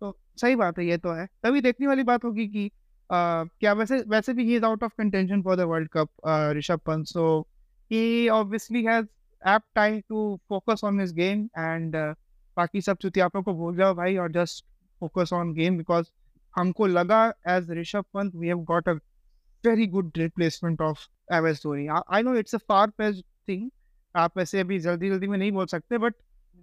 [0.00, 3.72] तो सही बात है ये तो है। तभी देखने वाली बात होगी कि uh, क्या
[3.72, 6.08] वैसे वैसे भी he is out of contention for the world cup
[6.56, 7.48] Rishabh Pant so
[7.90, 9.06] he obviously has
[9.48, 11.96] app time to focus on his game and
[12.56, 14.64] बाकी सब चुतियापों को भूल जाओ भाई और just
[15.00, 16.06] focus on game because
[16.56, 18.94] हमको लगा as Rishabh Pant we have got a
[19.64, 21.90] very good replacement of MS Dhoni.
[21.90, 23.70] I, I know it's a far-fetched thing,
[24.16, 26.14] आप ऐसे अभी जल्दी जल्दी में नहीं बोल सकते but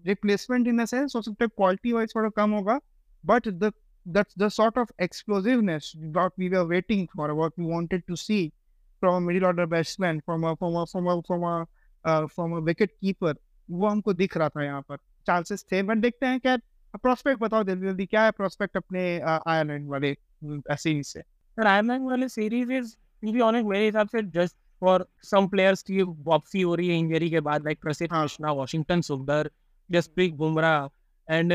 [0.05, 2.79] replacement in the sense हो सकता है क्वालिटी वाइज थोड़ा कम होगा
[3.25, 3.71] but the
[4.05, 8.53] that's the sort of explosiveness what we were waiting for, what we wanted to see
[9.01, 11.67] from a middle order batsman, from a from a from a from a
[12.05, 13.33] uh, from a wicket keeper,
[13.69, 16.55] वो हमको दिख रहा था यहाँ पर chances थे but देखते हैं क्या
[17.03, 21.21] प्रोस्पेक्ट बताओ जल्दी जल्दी क्या है प्रोस्पेक्ट अपने आयरलैंड वाले सीरीज़ से
[21.57, 26.01] आयरलैंड वाले series is to be honest मेरे हिसाब से जस्ट फॉर सम प्लेयर्स की
[26.01, 29.49] वापसी हो रही है इंजरी के बाद लाइक प्रसिद्ध कृष्णा वॉशिंगटन सुंदर
[29.89, 31.53] जसप्रीत बुमराह एंड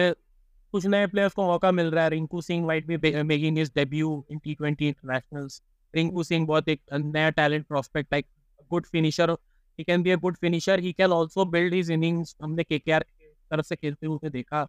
[0.75, 4.25] कुछ नए प्लेयर्स को मौका मिल रहा है। रिंकू सिंह वाइट भी making his debut
[4.31, 5.63] in T twenty internationals
[5.95, 8.27] Rinku Singh बहुत एक नया talent prospect like
[8.71, 12.65] good finisher he can be a good finisher he can also build his innings हमने
[12.65, 13.05] के के आर
[13.51, 14.67] तरफ़ से खेलते हुए देखा।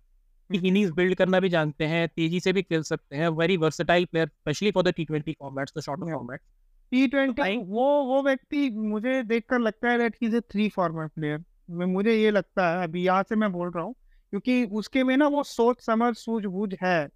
[0.55, 4.27] इनिंग्स बिल्ड करना भी जानते हैं तेज़ी से भी खेल सकते हैं very versatile player
[4.27, 6.45] specially for the T twenty formats the short formats
[6.91, 11.85] T twenty वो वो व्यक्ति मुझे देखकर लगता है that is a three format player
[11.85, 13.93] मुझे ये लगता है अभी यहाँ से मैं बोल रहा हूँ
[14.33, 17.09] क्योंकि उसके में ना वो सोच समझ सूझबूझ है।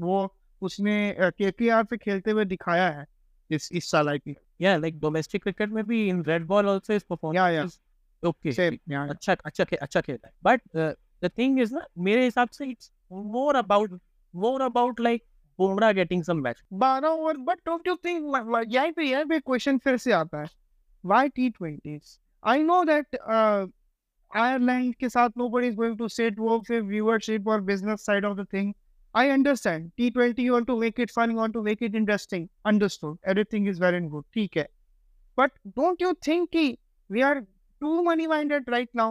[0.00, 3.06] वो उसने के के आर से खेलते हुए दिखाया है
[3.50, 6.92] इस इस साल आई पी या लाइक डोमेस्टिक क्रिकेट में भी in red ball also
[6.92, 7.80] is performance
[8.22, 8.52] okay
[9.10, 10.60] अच्छा अच्छा अच्छा खेलता है। But
[11.23, 13.99] द थिंग इज ना मेरे हिसाब से it's more about
[14.33, 15.23] more about like
[15.59, 19.77] Bumrah getting some match 12 over but don't you think यहीं पे यहीं पे क्वेश्चन
[19.83, 20.49] फिर से आता है
[21.05, 23.15] why टी20s I know that
[24.31, 28.37] Ireland के साथ nobody is going to sit वो फिर viewership और business side of
[28.39, 28.73] the thing
[29.13, 32.49] I understand T20 you want to make it fun you want to make it interesting
[32.71, 34.67] understood everything is very good ठीक है
[35.37, 36.65] but don't you think कि
[37.09, 37.35] we are
[37.81, 39.09] too money minded right now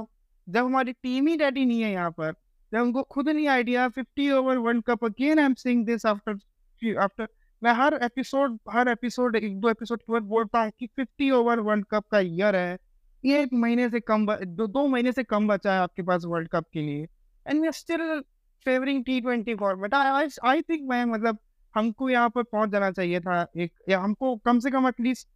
[0.50, 2.32] जब हमारी team ही ready नहीं है यहाँ पर,
[2.72, 6.96] जब हमको खुद नहीं idea fifty over world cup again I am seeing this after
[7.00, 7.28] after
[7.62, 11.60] मैं हर एपिसोड हर एपिसोड एक दो एपिसोड के बाद बोलता हूँ कि फिफ्टी ओवर
[11.60, 12.78] वर्ल्ड कप का ईयर है।
[13.24, 16.66] एक महीने से कम दो दो महीने से कम बचा है आपके पास वर्ल्ड कप
[16.74, 17.08] के लिए।
[17.46, 18.22] And we still
[18.66, 21.38] favouring T twenty format I think मैं मतलब
[21.76, 25.28] हमको यहाँ पर पहुँच जाना चाहिए था एक, या हमको कम से कम एटलीस्ट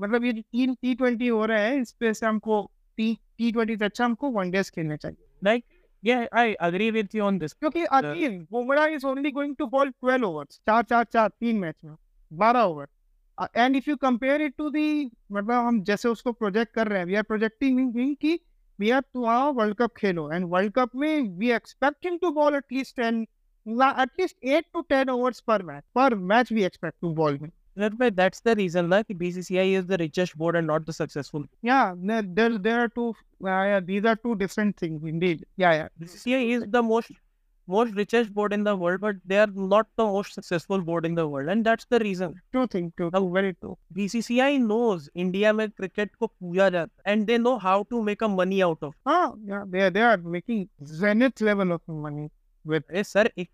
[0.00, 3.76] मतलब ये तीन टी ट्वेंटी हो रहा है, इस पे से हमको टी टी ट्वेंटी
[3.76, 5.64] से अच्छा हमको वनडेज खेलने चाहिए। Like
[6.02, 7.52] Yeah, I agree with you on this.
[7.52, 11.74] क्योंकि again Bumrah is only going to bowl 12 overs चार चार चार तीन मैच
[11.84, 11.94] में
[12.30, 12.86] 12 over
[13.56, 17.06] and if you compare it to the मतलब हम जैसे उसको प्रोजेक्ट कर रहे हैं
[17.06, 18.38] वी आर प्रोजेक्टिंग कि
[18.78, 22.30] वी आर टू आओ वर्ल्ड कप खेलो एंड वर्ल्ड कप में we expect him to
[22.30, 23.24] bowl at least 10
[24.00, 27.38] at least 8 to 10 overs पर मैच पर match we expect to bowl
[27.77, 31.45] में that's the reason that BCCI is the richest board and not the successful.
[31.61, 33.09] Yeah, there there are two.
[33.43, 35.45] Uh, yeah, these are two different things indeed.
[35.57, 35.87] Yeah, yeah.
[35.99, 37.11] BCCI is the most
[37.67, 41.15] most richest board in the world, but they are not the most successful board in
[41.15, 42.35] the world, and that's the reason.
[42.51, 43.09] True thing, true.
[43.13, 43.77] Now, very true.
[43.93, 48.27] BCCI knows India में cricket को पूजा जाता and they know how to make a
[48.27, 48.93] money out of.
[49.05, 52.29] Ah, yeah, they they are making zenith level of money
[52.65, 52.83] with.
[52.91, 53.27] Yes, sir.
[53.37, 53.49] एक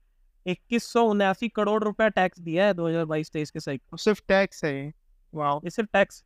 [0.47, 4.23] इक्कीस सौ उन्यासी करोड़ रुपया tax दिया है दो हज़ार बाईस तेईस के साइकिल सिर्फ़
[4.29, 6.23] टैक्स है ये। सिर्फ़ टैक्स।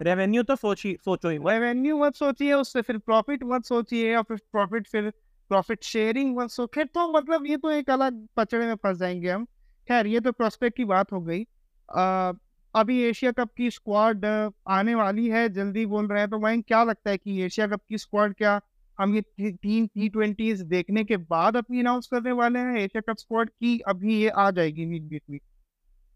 [0.00, 4.36] रेवेन्यू तो सोची सोचो ही रेवेन्यू मत सोचिए उससे फिर प्रॉफिट मत सोचिए या फिर
[4.52, 5.10] प्रॉफिट फिर
[5.50, 9.30] प्रॉफिट शेयरिंग व सो। खैर तो मतलब ये तो एक अलग पचड़े में फंस जाएँगे
[9.30, 9.44] हम।
[9.88, 11.46] खैर ये तो प्रोस्पेक्ट की बात हो गई।
[11.88, 12.32] आ,
[12.74, 14.24] अभी एशिया कप की स्क्वाड
[14.68, 17.80] आने वाली है जल्दी बोल रहे हैं तो वहीं क्या लगता है कि एशिया कप
[17.88, 18.60] की स्क्वाड क्या
[18.98, 23.18] हम ये तीन टी ट्वेंटीज देखने के बाद अपनी अनाउंस करने वाले हैं एशिया कप
[23.18, 25.40] स्क्वाड की अभी ये आ जाएगी immediately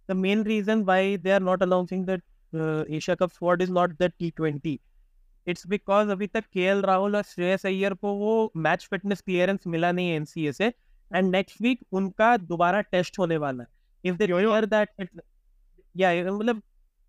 [0.08, 3.96] the main reason why they are not announcing that uh, Asia Cup squad is not
[3.98, 4.76] the T20
[5.46, 9.66] it's because अभी तक के एल राहुल और श्रेयस अय्यर को वो मैच फिटनेस क्लियरेंस
[9.66, 10.66] मिला नहीं है एनसीए से
[11.14, 13.68] एंड नेक्स्ट वीक उनका दोबारा टेस्ट होने वाला है.
[14.04, 15.20] इफ़ दे क्लियर दैट
[15.96, 16.62] या मतलब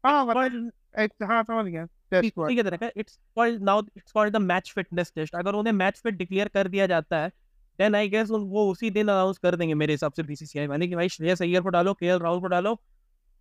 [0.05, 1.87] हाँ हाँ समझ गया.
[2.11, 6.15] ठीक है it's called now it's called the match fitness test अगर उन्हें मैच फिट
[6.15, 7.31] डिक्लेयर कर दिया जाता है
[7.79, 10.95] देन आई गेस वो उसी दिन अनाउंस कर देंगे मेरे हिसाब से बीसीसीआई वाले कि
[10.95, 12.75] भाई श्रेयस अय्यर को डालो केएल राहुल को डालो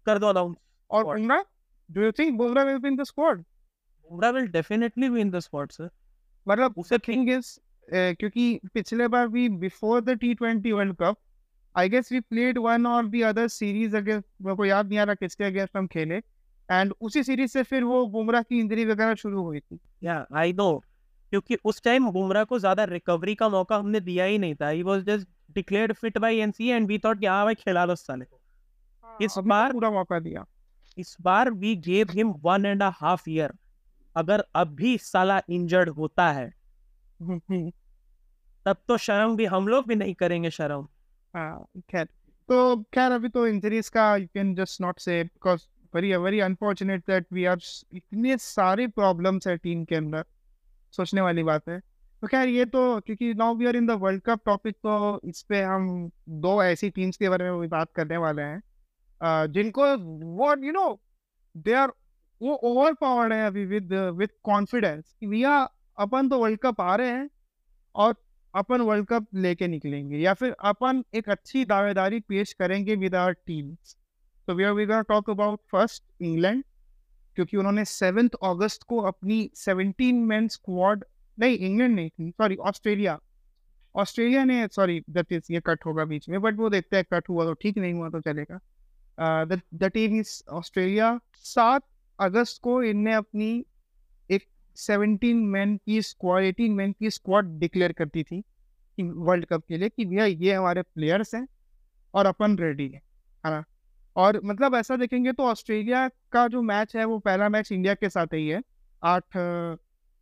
[0.06, 0.56] कर दो अनाउंस
[0.90, 1.42] और Bumrah
[1.90, 3.38] do you think Bumrah will be in the squad
[4.10, 5.90] Bumrah will definitely be in the squad sir
[6.46, 11.16] मतलब उसे थिंग इज़ क्योंकि पिछले बार भी before the T twenty world cup
[11.74, 15.04] I guess we played one और the other series against मेरे को याद नहीं आ
[15.04, 16.20] रहा किसके अगेंस्ट हम खेले
[16.68, 20.52] एंड उसी सीरीज़ से फिर वो बुमराह की इंजरी वगैरह शुरू हुई थी। या आई
[20.52, 20.76] नो
[21.32, 24.82] क्योंकि उस टाइम बुमराह को ज़्यादा रिकवरी का मौका हमने दिया ही नहीं था। He
[24.82, 28.40] was just declared fit by NC and we thought यहाँ भाई खिला लो साले को।
[29.04, 30.44] हाँ, इस बार पूरा मौका दिया।
[30.98, 33.52] इस बार we gave him one and half year
[34.16, 36.52] अगर अब भी साला इंजर्ड होता है
[38.66, 40.86] तब तो शर्म भी हम लोग भी नहीं करेंगे शर्म।
[41.34, 42.04] हाँ, खैर।
[42.48, 47.00] तो खैर अभी तो इंजरीज का you can just not say because very very unfortunate
[47.06, 47.58] that we are
[47.94, 50.24] इतने सारे प्रॉब्लम्स है टीम के अंदर।
[50.94, 51.78] सोचने वाली बात है।
[52.22, 55.42] तो खैर ये तो क्योंकि now we are in the world cup topic तो इस
[55.42, 58.60] पे हम दो ऐसी टीम्स के बारे में भी बात करने वाले हैं।
[59.20, 59.96] uh, जिनको
[60.36, 61.00] वो यू नो
[61.56, 61.92] दे आर
[62.40, 65.66] वो ओवर पावर्ड है अभी with with confidence we are
[65.98, 67.28] अपन तो वर्ल्ड कप आ रहे हैं
[67.94, 68.14] और
[68.54, 73.32] अपन वर्ल्ड कप लेके निकलेंगे या फिर अपन एक अच्छी दावेदारी पेश करेंगे विद आवर
[73.46, 73.74] टीम
[74.48, 76.64] तो we are we gonna talk about first England
[77.36, 81.04] क्योंकि उन्होंने सेवेंथ अगस्त को अपनी सेवनटीन मैन स्क्वाड
[81.38, 83.18] नहीं इंग्लैंड थी सॉरी ऑस्ट्रेलिया
[83.94, 87.28] ऑस्ट्रेलिया ने सॉरी दैट इज़ ये कट होगा बीच में बट वो देखते हैं कट
[87.28, 88.58] हुआ तो ठीक, नहीं हुआ तो चलेगा।
[89.74, 91.82] द टीम इज़ ऑस्ट्रेलिया सात
[92.18, 93.64] अगस्त को इनने अपनी
[94.30, 94.44] एक
[94.76, 98.42] सेवनटीन मैन की स्क्वाड एटीन मैन की स्क्वाड डिक्लेयर करती थी
[98.98, 101.46] वर्ल्ड कप के लिए, कि भैया, ये हमारे प्लेयर्स हैं
[102.14, 103.00] और अपन रेडी है
[103.46, 103.64] ना?
[104.18, 108.08] और मतलब ऐसा देखेंगे तो ऑस्ट्रेलिया का जो मैच है, वो पहला मैच इंडिया के
[108.10, 108.60] साथ ही है,
[109.02, 109.36] आठ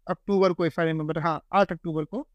[0.06, 2.26] अक्टूबर को इफ़ आई रिमेम्बर हाँ आठ अक्टूबर को।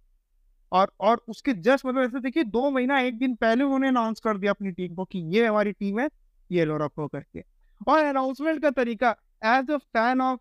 [0.71, 4.38] और और उसके जस्ट मतलब ऐसे देखिए, दो महीना, एक दिन पहले उन्होंने अनाउंस कर
[4.38, 6.10] दिया अपनी टीम को कि ये हमारी टीम है,
[6.50, 7.43] ये लो रखो करके।
[7.88, 9.15] और अनाउंसमेंट का तरीका
[9.47, 10.39] as a fan of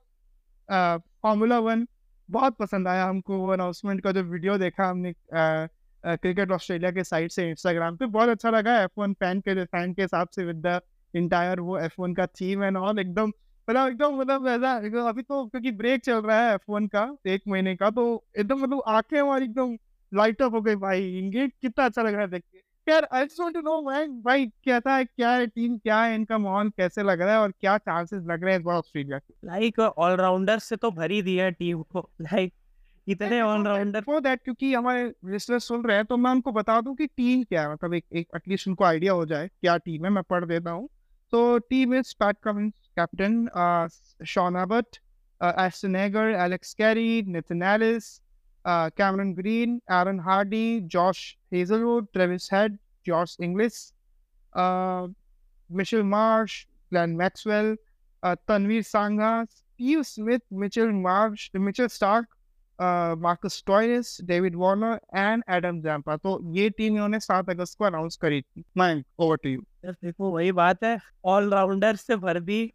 [1.23, 1.87] Formula One
[2.29, 7.31] बहुत पसंद आया हमको वो अनाउंसमेंट का जो वीडियो देखा हमने क्रिकेट ऑस्ट्रेलिया के साइड
[7.31, 10.67] से इंस्टाग्राम पे, बहुत अच्छा लगा एफ़ वन फ़ैन के फ़ैन के हिसाब से विद
[10.67, 10.81] द
[11.15, 13.29] इंटायर वो एफ़ वन का थीम एंड ऑल एकदम
[13.69, 17.43] मतलब एकदम मतलब ऐसा अभी तो क्योंकि ब्रेक चल रहा है एफ़ वन का एक
[17.49, 18.05] महीने का तो
[18.39, 19.77] एकदम मतलब आँखें हमारी एकदम
[20.13, 21.03] लाइट अप हो गई भाई
[21.35, 24.21] ये कितना अच्छा लग रहा है देख के। यार I just want to know man
[24.23, 27.51] भाई कहता है क्या है टीम क्या है इनका माहौल कैसे लग रहा है और
[27.61, 29.35] क्या चांसेस लग रहे हैं इस बार ऑस्ट्रेलिया के?
[29.47, 32.53] लाइक ऑलराउंडर से तो भरी दी है टीम को लाइक
[33.07, 36.95] इतने ऑलराउंडर फॉर दैट क्योंकि हमारे लिसनर्स सुन रहे हैं तो मैं उनको बता दूँ
[36.97, 40.11] कि टीम क्या है मतलब एक एक एटलीस्ट उनको आइडिया हो जाए क्या टीम है
[40.11, 40.89] मैं पढ़ देता हूँ।
[41.31, 43.89] So team is Pat Cummins, captain, uh,
[44.25, 44.99] Sean Abbott,
[45.41, 48.21] uh, Ashton Egger, Alex Carey, Nathan Ellis,
[48.65, 53.93] uh, Cameron Green, Aaron Hardy, Josh Hazelwood, Travis Head, Josh Inglis,
[54.55, 55.07] uh,
[55.71, 57.77] Michelle Marsh, Glenn Maxwell,
[58.25, 62.27] uh, Tanvir Sangha, Steve Smith, Mitchell Marsh, Mitchell Stark,
[62.81, 66.17] Marcus Toynes, David Warner and Adam Zampa.
[66.19, 70.31] तो ये team इन्होंने सात अगस्त को announce करी थी। Man over to you देखो
[70.31, 72.67] वही बात है। ऑलराउंडर से भर दी।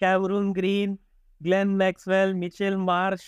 [0.00, 0.98] Cameron Green
[1.40, 3.22] Glenn Maxwell Mitchell Marsh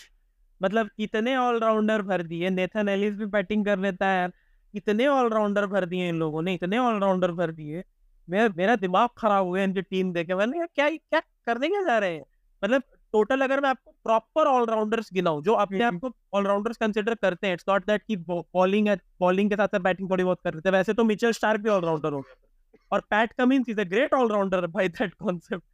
[0.61, 4.29] मतलब इतने ऑलराउंडर भर दिए। नेथन एलिस भी बैटिंग कर लेता है
[4.75, 7.83] इतने ऑलराउंडर भर दिए इन लोगों ने। इतने ऑलराउंडर भर दिए।
[8.29, 12.15] मेरा मेरा दिमाग खराब हुआ इनकी टीम देखे मैंने क्या क्या करने क्या जा रहे
[12.15, 12.25] हैं?
[12.63, 12.83] मतलब
[13.13, 17.55] टोटल अगर मैं आपको प्रॉपर ऑलराउंडर्स गिनाऊं जो अपने आप को ऑलराउंडर्स कंसिडर करते हैं
[17.55, 18.89] इट्स नॉट दैट कि बॉलिंग
[19.21, 21.71] बॉलिंग के साथ साथ बैटिंग थोड़ी बहुत कर रहे थे वैसे तो मिचेल स्टार्क भी
[21.71, 22.49] ऑलराउंडर हो गया
[22.93, 25.65] और Pat Cummins is a great allrounder by that concept.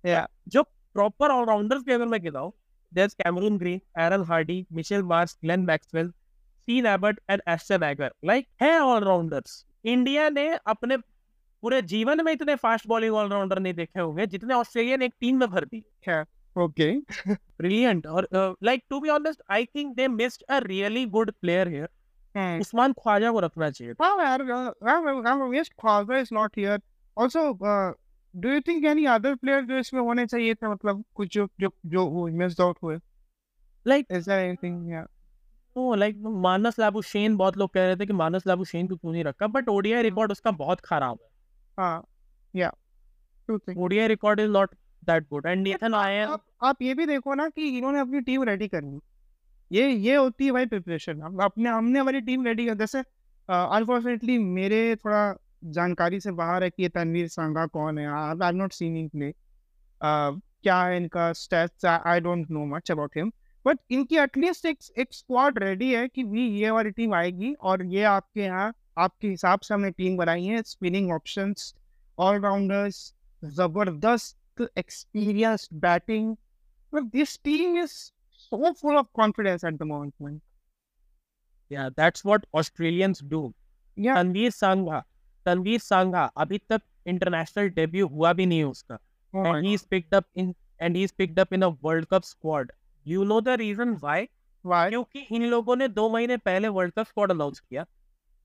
[0.05, 2.51] या जो प्रॉपर ऑलराउंडर्स की अगर मैं गिनाऊं
[2.95, 6.07] There's Cameron Green, Aaron Hardy, Michelle Mars, Glenn Maxwell,
[6.67, 8.09] Sean Abbott and Ashton Agar.
[8.25, 10.97] Like है ऑलराउंडर्स। इंडिया ने अपने
[11.63, 15.49] पूरे जीवन में इतने फास्ट बॉलिंग ऑलराउंडर नहीं देखे होंगे जितने ऑस्ट्रेलियन एक टीम में
[15.49, 15.67] भर
[16.07, 16.23] है।
[16.55, 16.91] ओके
[17.29, 18.27] ब्रिलियंट और
[18.63, 23.31] like to be honest I think they missed a really good player here Usman Khawaja
[23.31, 24.41] को रखना चाहिए हाँ यार
[25.27, 26.81] हम waste Khawaja is not here
[27.17, 27.51] also
[28.33, 31.69] do you think any other player जो इसमें होने चाहिए थे मतलब कुछ जो जो
[31.85, 32.97] जो वो मिस्ड आउट हुए?
[33.85, 35.05] लाइक इज़ देयर एनीथिंग या
[35.75, 39.23] ओ लाइक मानस लाबुशेन बहुत लोग कह रहे थे कि मानस लाबुशेन को क्यों नहीं
[39.23, 39.47] रखा?
[39.47, 41.28] बट ओडीआई रिकॉर्ड उसका बहुत खराब है।
[41.79, 42.05] हाँ.
[43.49, 47.47] ODI record is not that good and Nathan Lyon आप आप ये भी देखो ना
[47.49, 48.99] कि इन्होंने अपनी टीम रेडी करनी।
[49.71, 52.99] ये ये होती है भाई प्रिपरेशन हम अपने हमने हमारी टीम रेडी कर जैसे
[53.49, 55.21] अनफॉर्चुनेटली मेरे थोड़ा
[55.77, 58.07] जानकारी से बाहर है कि ये तनवीर सांगा कौन है?
[58.07, 59.33] I I not seen play
[60.01, 63.31] क्या है इनका stats I don't know much about him
[63.65, 67.85] but इनकी एटलीस्ट एक एक स्क्वाड रेडी है कि भी ये वाली टीम आएगी और
[67.85, 68.73] ये आपके यहाँ
[69.05, 71.73] आपके हिसाब से हमने टीम बनाई है स्पिनिंग ऑप्शंस
[72.17, 73.01] ऑलराउंडर्स
[73.43, 74.35] ज़बरदस्त
[75.71, 76.37] batting.
[76.93, 78.11] Well, this team is
[78.51, 80.41] so full of confidence at the moment, man.
[81.71, 83.41] Yeah that's what Australians do
[83.97, 84.99] Yeah, Tanveer Sangha
[85.45, 88.97] Tanveer Sangha अभी तक इंटरनेशनल डेब्यू हुआ भी नहीं उसका
[89.33, 92.71] oh and he's picked up in and he's picked up in a World Cup squad.
[93.05, 94.17] You know the reason why?
[94.65, 94.89] Why?
[94.89, 97.85] क्योंकि इन लोगों ने दो महीने पहले वर्ल्ड कप स्क्वाड अनाउंस किया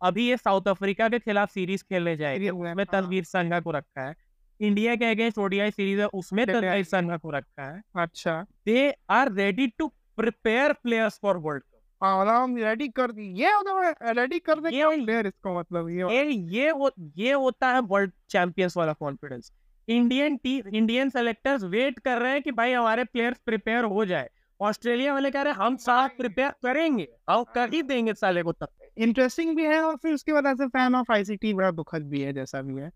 [0.05, 4.07] अभी ये साउथ अफ्रीका के खिलाफ सीरीज़ खेलने जाएगी। उसमें हाँ। तनवीर संघा को रखा
[4.09, 4.15] है।
[4.61, 9.33] इंडिया के अगेंस्ट ओडीआई सीरीज़ है उसमें तनवीर संघा को रखा है। अच्छा। They are
[9.33, 9.87] ready to
[10.17, 12.57] prepare players for world cup.
[12.59, 16.91] Ready कर ये है रेडी कर दे ये प्लेयर इसको मतलब ये ये ये हो,
[17.17, 19.53] ये होता है वर्ल्ड चैंपियंस वाला confidence.
[19.89, 24.31] Indian team Indian selectors wait कर रहे हैं कि भाई हमारे प्लेयर्स प्रिपेयर हो जाए।
[24.61, 28.53] ऑस्ट्रेलिया वाले कह रहे हैं हम साथ प्रिपेयर करेंगे। हम कर ही देंगे साले को
[28.53, 32.03] तब। इंटरेस्टिंग भी है और फिर उसके बाद as a fan of ICT बड़ा दुखद
[32.03, 32.91] भी है जैसा भी है।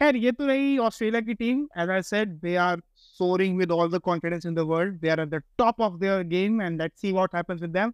[0.00, 2.82] खैर, ये तो रही ऑस्ट्रेलिया की team as I said they are
[3.20, 6.24] soaring with all the confidence in the world, they are at the top of their
[6.24, 7.92] game and let's see what happens with them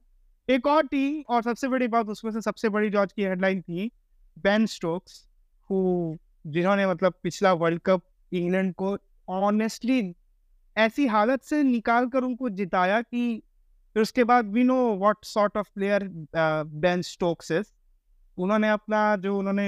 [0.51, 3.91] एक और टीम और सबसे बड़ी बात उसमें से सबसे बड़ी जॉर्ज की हेडलाइन थी
[4.39, 5.29] बेन स्टोक्स
[5.71, 5.81] हु
[6.47, 8.97] जिन्होंने मतलब पिछला वर्ल्ड कप इंग्लैंड को
[9.29, 10.15] ऑनेस्टली
[10.77, 13.43] ऐसी हालत से निकाल कर उनको जिताया कि
[13.99, 16.05] फिर उसके बाद we know what sort of player
[16.83, 17.71] Ben Stokes is
[18.39, 19.65] उन्होंने अपना जो उन्होंने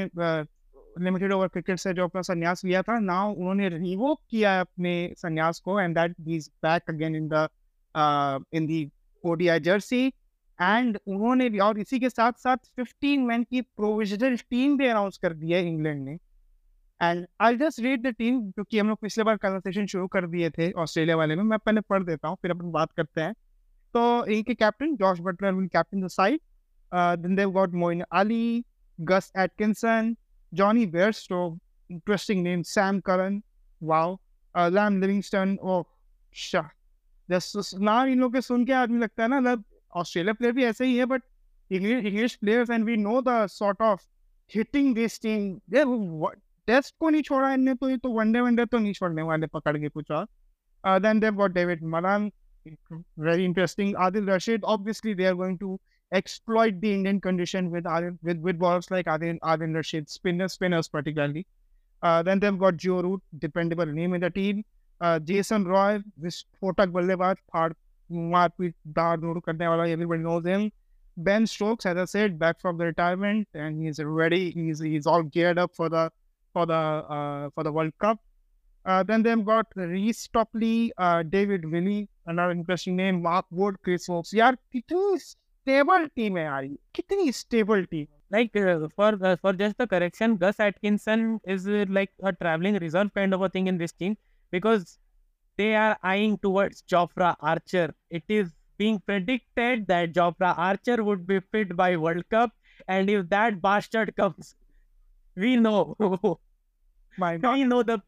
[1.05, 4.93] लिमिटेड ओवर क्रिकेट से जो अपना संन्यास लिया था नाउ उन्होंने रिवोक किया है अपने
[5.19, 7.49] संन्यास को and that is back again in the
[8.55, 8.91] in the
[9.25, 14.79] ODI jersey and उन्होंने भी, और इसी के साथ साथ 15 मैन की प्रोविजनल टीम
[14.79, 16.19] भी अनाउंस कर दी है इंग्लैंड ने।
[17.01, 20.51] And I just read the team क्योंकि हम लोग पिछले बार कन्वर्सेशन शुरू कर दिए
[20.51, 23.35] थे ऑस्ट्रेलिया वाले में, मैं पहले पढ़ देता हूँ, फिर अपन बात करते हैं।
[23.95, 26.41] तो इनके captain Josh Buttler will captain the side
[26.95, 28.65] then they've got Moeen Ali
[29.01, 30.17] Gus Atkinson
[30.55, 31.59] Jonny Bairstow
[31.91, 33.43] interesting name Sam Curran
[33.83, 34.19] wow
[34.57, 35.83] Liam Livingstone oh
[36.33, 36.69] Shah
[37.79, 39.65] नाम इन लोग के सुन के आदमी लगता है ना मतलब
[39.97, 41.23] ऑस्ट्रेलिया प्लेयर भी ऐसे ही है but
[41.71, 44.01] English players and we know the sort of
[44.55, 45.59] hitting this team
[46.69, 49.77] test को नहीं छोड़ा इनने तो ये तो वनडे वनडे तो नहीं छोड़ने वाले, पकड़
[49.79, 50.27] के कुछ और।
[51.01, 52.31] Then they've got David Malan
[53.17, 53.95] very interesting.
[53.95, 55.79] Adil Rashid, obviously, they are going to
[56.13, 60.89] exploit the Indian condition with Adil, with, with balls like Adil, Adil Rashid, spinners, spinners
[60.89, 61.47] particularly.
[62.03, 64.65] Uh, then they've got Joe Root, dependable name in the team.
[65.01, 67.75] Uh, Jason Roy, this Kotak Ballebaz, hard
[68.09, 68.61] marked
[68.93, 70.71] Darnoor karne wala, everybody knows him.
[71.17, 74.51] Ben Stokes, as I said, back from the retirement, and he's ready.
[74.51, 76.11] He's he's all geared up for the
[76.53, 78.19] for the uh, for the World Cup.
[78.87, 84.09] Uh, then they've got Reese Topley, uh, David Willey, another interesting name, Mark Wood, Chris
[84.09, 84.35] Oakes.
[84.35, 90.37] यार कितनी stable team है यार कितनी like uh, for uh, for just the correction
[90.37, 94.17] gus atkinson is uh, like a traveling reserve kind of a thing in this team
[94.53, 94.99] because
[95.57, 101.41] they are eyeing towards jofra archer it is being predicted that jofra archer would be
[101.41, 102.53] fit by world cup
[102.89, 104.55] and if that bastard comes
[105.37, 105.97] we know
[107.19, 107.55] My God.
[107.55, 108.01] we know the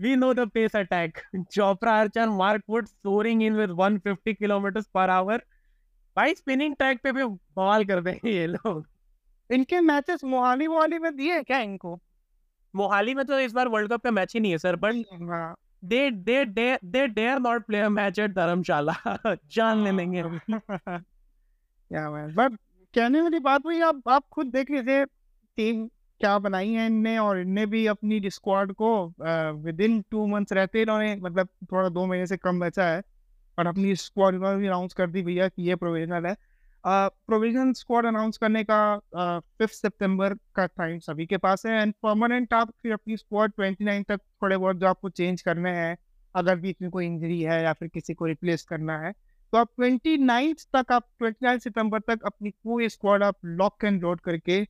[0.00, 1.22] we know the pace attack.
[1.56, 5.38] Jofra archer mark wood soaring in with 150 kilometers per hour.
[6.16, 8.86] भाई spinning track पे भी बवाल कर देंगे ये लोग?
[9.50, 11.98] इनके matches Mohali Mohali में दिए क्या इनको?
[12.74, 14.94] मोहाली में तो इस बार वर्ल्ड कप का मैच ही नहीं है सर बट
[15.30, 18.94] हाँ। They they they dare not play a match at Dharamshala
[19.26, 20.40] जान ले लेंगे। हम
[21.90, 22.58] या मैन बट
[22.94, 25.88] कहने वाली बात हुई आप आप खुद देख लीजिए। टीम
[26.20, 28.90] क्या बनाई है इनने और इनने भी अपनी स्क्वाड को?
[29.64, 33.02] विद इन टू मंथ्स रहते इन्होंने मतलब थोड़ा दो महीने से कम बचा है।
[33.58, 36.36] और अपनी स्क्वाड इन्होंने भी अनाउंस कर दी भैया कि ये प्रोविजनल है।
[36.84, 38.98] प्रोविजनल स्क्वाड अनाउंस करने का
[39.58, 43.84] फिफ्थ सितंबर का टाइम सभी के पास है। एंड परमानेंट आप फिर अपनी स्क्वाड ट्वेंटी
[43.84, 45.96] नाइन तक थोड़े बहुत जो आपको चेंज करने हैं,
[46.34, 49.12] अगर बीच में कोई इंजरी है या फिर किसी को रिप्लेस करना है
[49.52, 50.16] तो आप ट्वेंटी
[50.74, 54.60] तक आप ट्वेंटी सितंबर तक अपनी पूरी स्क्वाड आप लॉक एंड लोड करके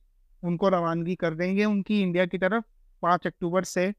[0.43, 2.63] उनको रवानगी कर देंगे उनकी इंडिया की तरफ़।
[3.01, 3.93] पाँच अक्टूबर से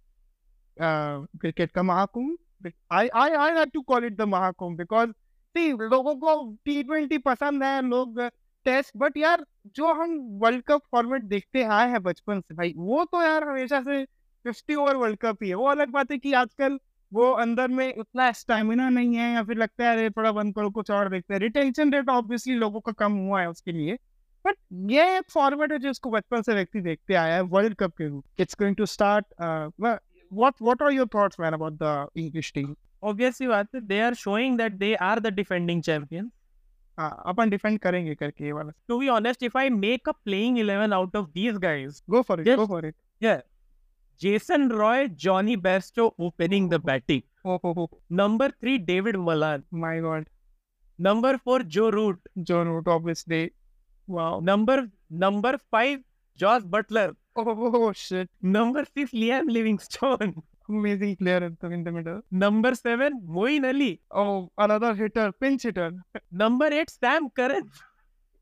[0.78, 2.70] क्रिकेट का Mahakumbh.
[2.92, 5.10] I I I to call it the Mahakumbh because
[5.56, 8.20] see लोगों को टी ट्वेंटी पसंद है, लोग
[8.64, 13.04] टेस्ट बट यार, जो हम वर्ल्ड कप फॉर्मेट देखते आए हैं बचपन से, भाई, वो
[13.04, 14.04] तो यार हमेशा से
[14.44, 16.78] फिफ्टी ओवर वर्ल्ड कप ही है। वो अलग बात है कि आजकल
[17.12, 20.70] वो अंदर में उतना स्टेमिना नहीं है या फिर लगता है, अरे, थोड़ा बंद करो
[20.70, 23.98] कुछ और देखते हैं। रिटेंशन रेट ऑब्वियसली लोगों का कम हुआ है उसके लिए।
[24.44, 24.56] बट
[24.90, 28.40] ये एक फॉर्मेट है जिसको बचपन से व्यक्ति देखते आया है वर्ल्ड कप के रूप।
[28.40, 33.46] It's going to start what what are your thoughts man about the English team obviously
[33.48, 36.30] बात है they are showing that they are the defending champion
[36.98, 40.92] upon defend करेंगे करके ये वाला। To be honest if I make a playing 11
[40.92, 43.40] out of these guys go for it go for it या
[44.20, 50.28] Jason Roy Jonny Bairstow opening the batting number three David Malan my god
[50.98, 53.44] number four Joe Root Joe Root obviously
[54.10, 54.40] wow.
[54.40, 54.76] Number
[55.08, 56.00] number 5
[56.36, 57.14] josh butler.
[57.36, 58.28] Oh, shit.
[58.42, 60.34] Number 6 liam livingstone.
[60.68, 62.20] Amazing player in the, middle.
[62.30, 64.00] Number 7 moin ali.
[64.10, 65.92] Oh another hitter pinch hitter.
[66.42, 67.70] Number 8 sam curran.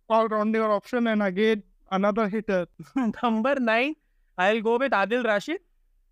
[0.08, 2.66] All rounder option and again another hitter.
[3.22, 3.94] Number 9
[4.38, 5.60] i'll go with adil rashid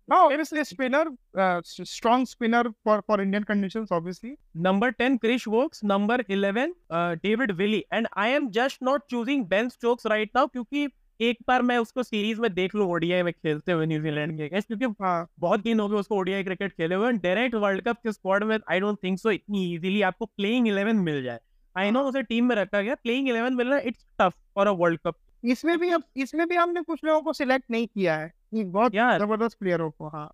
[0.07, 1.05] no obviously a spinner
[1.35, 5.83] uh, strong spinner for for indian conditions obviously Number 10, Krish Wokes.
[5.83, 7.85] Number 11, uh, David Willey.
[7.91, 10.87] And I am just not choosing Ben Stokes right now क्योंकि
[11.19, 14.67] एक बार मैं उसको series में देख लूँ ODI में खेलते हुए न्यूजीलैंड के against,
[14.67, 18.11] क्योंकि हाँ बहुत दिन हो गए उसको ओडीआई क्रिकेट खेले हुए डायरेक्ट वर्ल्ड कप के
[18.11, 21.39] स्क्वाड में आई डोंट थिंक सो इतनी इजीली आपको प्लेइंग 11 मिल जाए
[21.75, 24.99] आई नो उसे टीम में रखा गया प्लेइंग 11 मिलना it's tough for a world
[25.07, 25.15] cup
[25.51, 28.91] इसमें भी अब इसमें भी हमने कुछ लोगों को सिलेक्ट नहीं किया है। ये बहुत
[29.19, 30.31] ज़बरदस्त प्लेयरों को हाँ।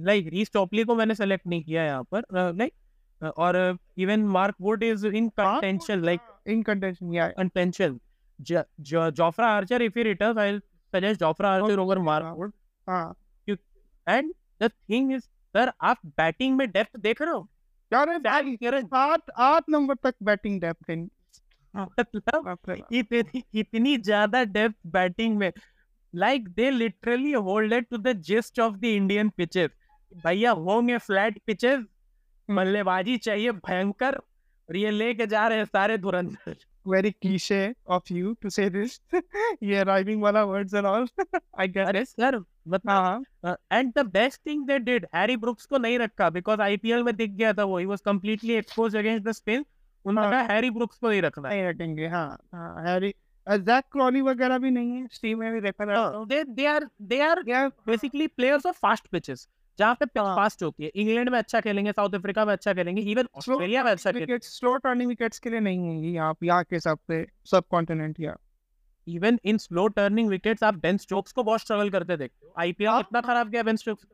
[0.00, 2.72] लाइक रीस टॉपली को मैंने सेलेक्ट नहीं किया यहाँ पर। लाइक
[3.38, 7.32] और even Mark Wood is in contention like in contention या
[8.42, 10.60] Jo- Jofra Archer, if he returns, I'll
[10.94, 12.52] suggest Jofra Archer over Mark Wood.
[12.88, 13.14] हाँ।
[14.08, 14.24] And
[14.62, 15.24] the thing is,
[15.56, 17.48] sir, आप बैटिंग में डेप्थ देख रहे हो?
[17.92, 21.08] क्या करन आठ आठ नंबर तक बैटिंग डेप्थ है।
[21.76, 25.52] मतलब बाप। इतनी इतनी ज़्यादा डेप्थ बैटिंग में
[26.14, 29.70] like they literally holded to the gist of the Indian pitches
[30.26, 31.84] भैया होंगे फ्लैट पिचेस
[32.48, 36.56] बल्लेबाजी चाहिए भयंकर और ये लेके जा रहे हैं सारे धुरंधर
[36.86, 39.00] very cliche of you to say this.
[39.60, 41.06] yeah, rhyming wala words and all.
[41.54, 42.04] I get अरे.
[42.04, 42.36] सर
[42.68, 47.02] मतलब हाँ and the best thing they did Harry Brooks को नहीं रखा बिकॉज़ आईपीएल
[47.02, 49.64] में दिख गया था वो ही was completely expose against the spin
[50.06, 53.14] उन्होंने हाँ। हैरी ब्रुक्स को नहीं रखना। नहीं रखेंगे हाँ हाँ हैरी
[53.46, 55.84] जैक क्रॉली वगैरह भी नहीं है स्टीम में भी देखा
[56.24, 57.42] they they are they are
[57.86, 59.46] basically players of fast pitches
[59.78, 63.02] जहाँ पे हाँ। फास्ट होती है। इंग्लैंड में अच्छा खेलेंगे साउथ अफ्रीका में अच्छा खेलेंगे
[63.02, 66.76] इवन ऑस्ट्रेलिया में अच्छा खेलेंगे स्लो टर्निंग विकेट्स के लिए नहीं है यहाँ यहाँ के
[66.76, 68.36] हिसाब से सब कॉन्टिनेंट या
[69.06, 72.90] even in slow turning wickets आप बेन स्टोक्स को बहुत स्ट्रगल करते देखते हो। आईपीएल
[72.90, 74.06] हाँ। कितना खराब गया बेन स्टोक्स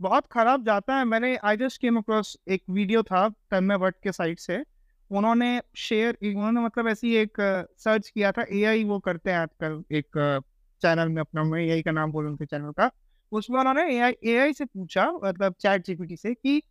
[0.00, 4.12] बहुत खराब जाता है। मैंने आई जस्ट केम अक्रॉस एक वीडियो था तन्मय भट्ट के
[4.12, 4.62] साइड से।
[5.10, 7.32] उन्होंने शेयर उन्होंने मतलब ऐसी एक
[7.78, 10.40] सर्च किया था एआई वो करते हैं आजकल एक
[10.82, 12.90] चैनल में अपना मैं एआई का नाम बोलूँ उनके चैनल का।
[13.32, 16.62] उसमें उन्होंने एआई एआई से पूछा मतलब चैट जीपीटी से कि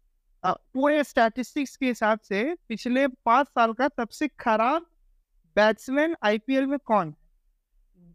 [0.46, 4.86] पूरे स्टैटिस्टिक्स के हिसाब से पिछले पाँच साल का सबसे खराब
[5.56, 7.16] बैट्समैन आईपीएल में कौन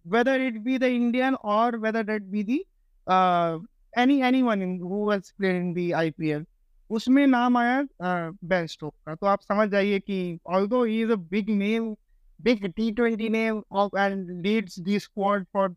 [0.06, 2.66] whether it be the Indian or whether it be the
[3.06, 3.58] uh,
[3.96, 6.44] any anyone in, who was playing in the IPL
[6.92, 11.16] उसमें नाम आया बेन होप का। तो आप समझ जाइए कि although he is a
[11.30, 11.94] big name
[12.40, 15.74] big T twenty name of and leads the squad for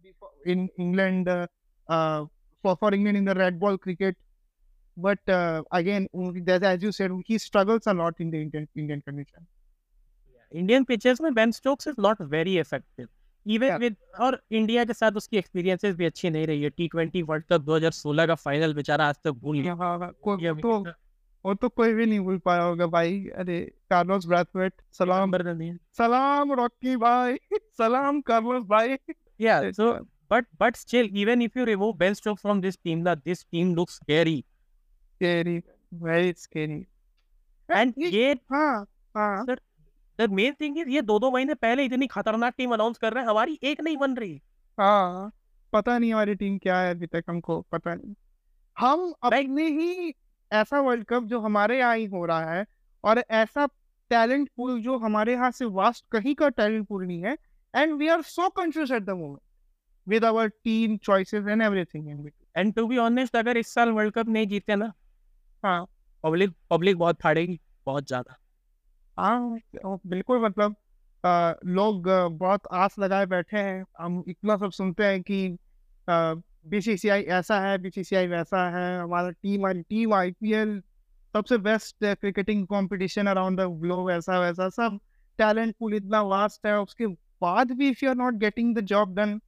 [0.47, 1.30] in England
[2.63, 4.18] for England in the red ball cricket
[4.97, 5.30] but
[5.74, 6.07] again
[6.66, 9.45] as you said he struggles are not in the Indian condition
[10.51, 13.07] Indian pitches में Ben Stokes is not very effective
[13.45, 17.22] even with और India के साथ उसकी experiences भी अच्छी नहीं रही है। टी ट्वेंटी
[17.22, 20.84] वर्ल्ड कप दो हज़ार सोलह का फाइनल बेचारा आज तक भूल गया। तो
[21.45, 25.31] वो तो कोई भी नहीं भूल पाया होगा भाई। अरे कार्लोस ब्रैथवेट सलाम।
[25.97, 27.37] सलाम रॉकी भाई।
[27.77, 28.97] सलाम कार्लोस भाई।
[29.41, 29.87] Yeah, so
[30.33, 33.75] but but still, even if you remove Ben Stokes from this team, that this team
[33.75, 34.41] looks scary.
[35.15, 35.57] Scary
[35.93, 36.85] very scary
[37.73, 38.83] And ये हाँ
[39.17, 43.13] हाँ। the main thing is ये दो दो महीने पहले इतनी खतरनाक टीम अनाउंस कर
[43.13, 44.41] रहे हैं हमारी एक नहीं बन रही।
[44.79, 45.31] हाँ
[45.73, 48.13] पता नहीं हमारी टीम क्या है अभी तक हमको पता नहीं।
[48.79, 50.13] हम अपने ही
[50.55, 52.65] ऐसा वर्ल्ड कप जो हमारे यहाँ ही हो रहा है
[53.03, 53.65] और ऐसा
[54.11, 57.37] टैलेंट पूल जो हमारे यहाँ से वास्ट कहीं का टैलेंट पूल नहीं है
[57.73, 59.39] and we are so confuse at the moment
[60.07, 62.59] with our team choices and everything in between.
[62.59, 64.91] And to be honest अगर इस साल वर्ल्ड कप नहीं जीते ना
[65.63, 65.85] हाँ।
[66.23, 68.37] पब्लिक पब्लिक बहुत फाड़ेगी बहुत ज़्यादा।
[69.17, 69.59] हाँ
[70.07, 70.75] बिल्कुल मतलब
[71.23, 75.57] आ, लोग बहुत आस लगाए बैठे हैं। हम इतना सब सुनते हैं कि
[76.66, 80.80] बीसीसीआई ऐसा है बीसीसीआई वैसा है हमारा टीम टीम आईपीएल
[81.36, 84.99] सबसे best cricketing competition around the globe ऐसा वैसा सब
[85.39, 87.07] टैलेंट पूल इतना वास्ट है उसके
[87.41, 89.39] बाद भी if you are not getting the job done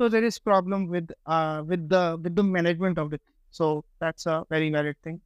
[0.00, 3.22] so there is problem with uh, with the with the management of it.
[3.54, 5.20] So that's a very valid thing.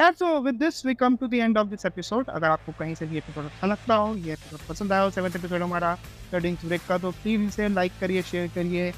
[0.00, 2.28] And so with this we come to the end of this episode.
[2.28, 5.36] अगर आपको कहीं से भी episode अच्छा लगता हो ये episode पसंद आया हो सेवन्थ
[5.36, 5.94] एपिसोड हमारा
[6.32, 8.92] कटिंग ब्रेक का तो प्लीज़ इसे लाइक करिए शेयर करिए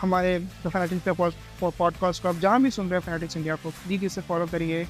[0.00, 4.20] हमारे फैनेटिक्स पॉडकास्ट को आप जहाँ भी सुन रहे हैं फैनेटिक्स इंडिया को प्लीज़ इसे
[4.20, 4.86] फॉलो करिए।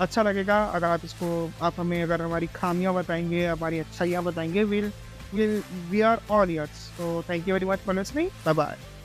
[0.00, 4.92] अच्छा लगेगा अगर आप इसको, आप हमें अगर हमारी खामियाँ बताएँगे, हमारी अच्छाइयाँ बताएँगे will
[5.34, 8.95] will we are all ears तो thank you very much for listening bye bye.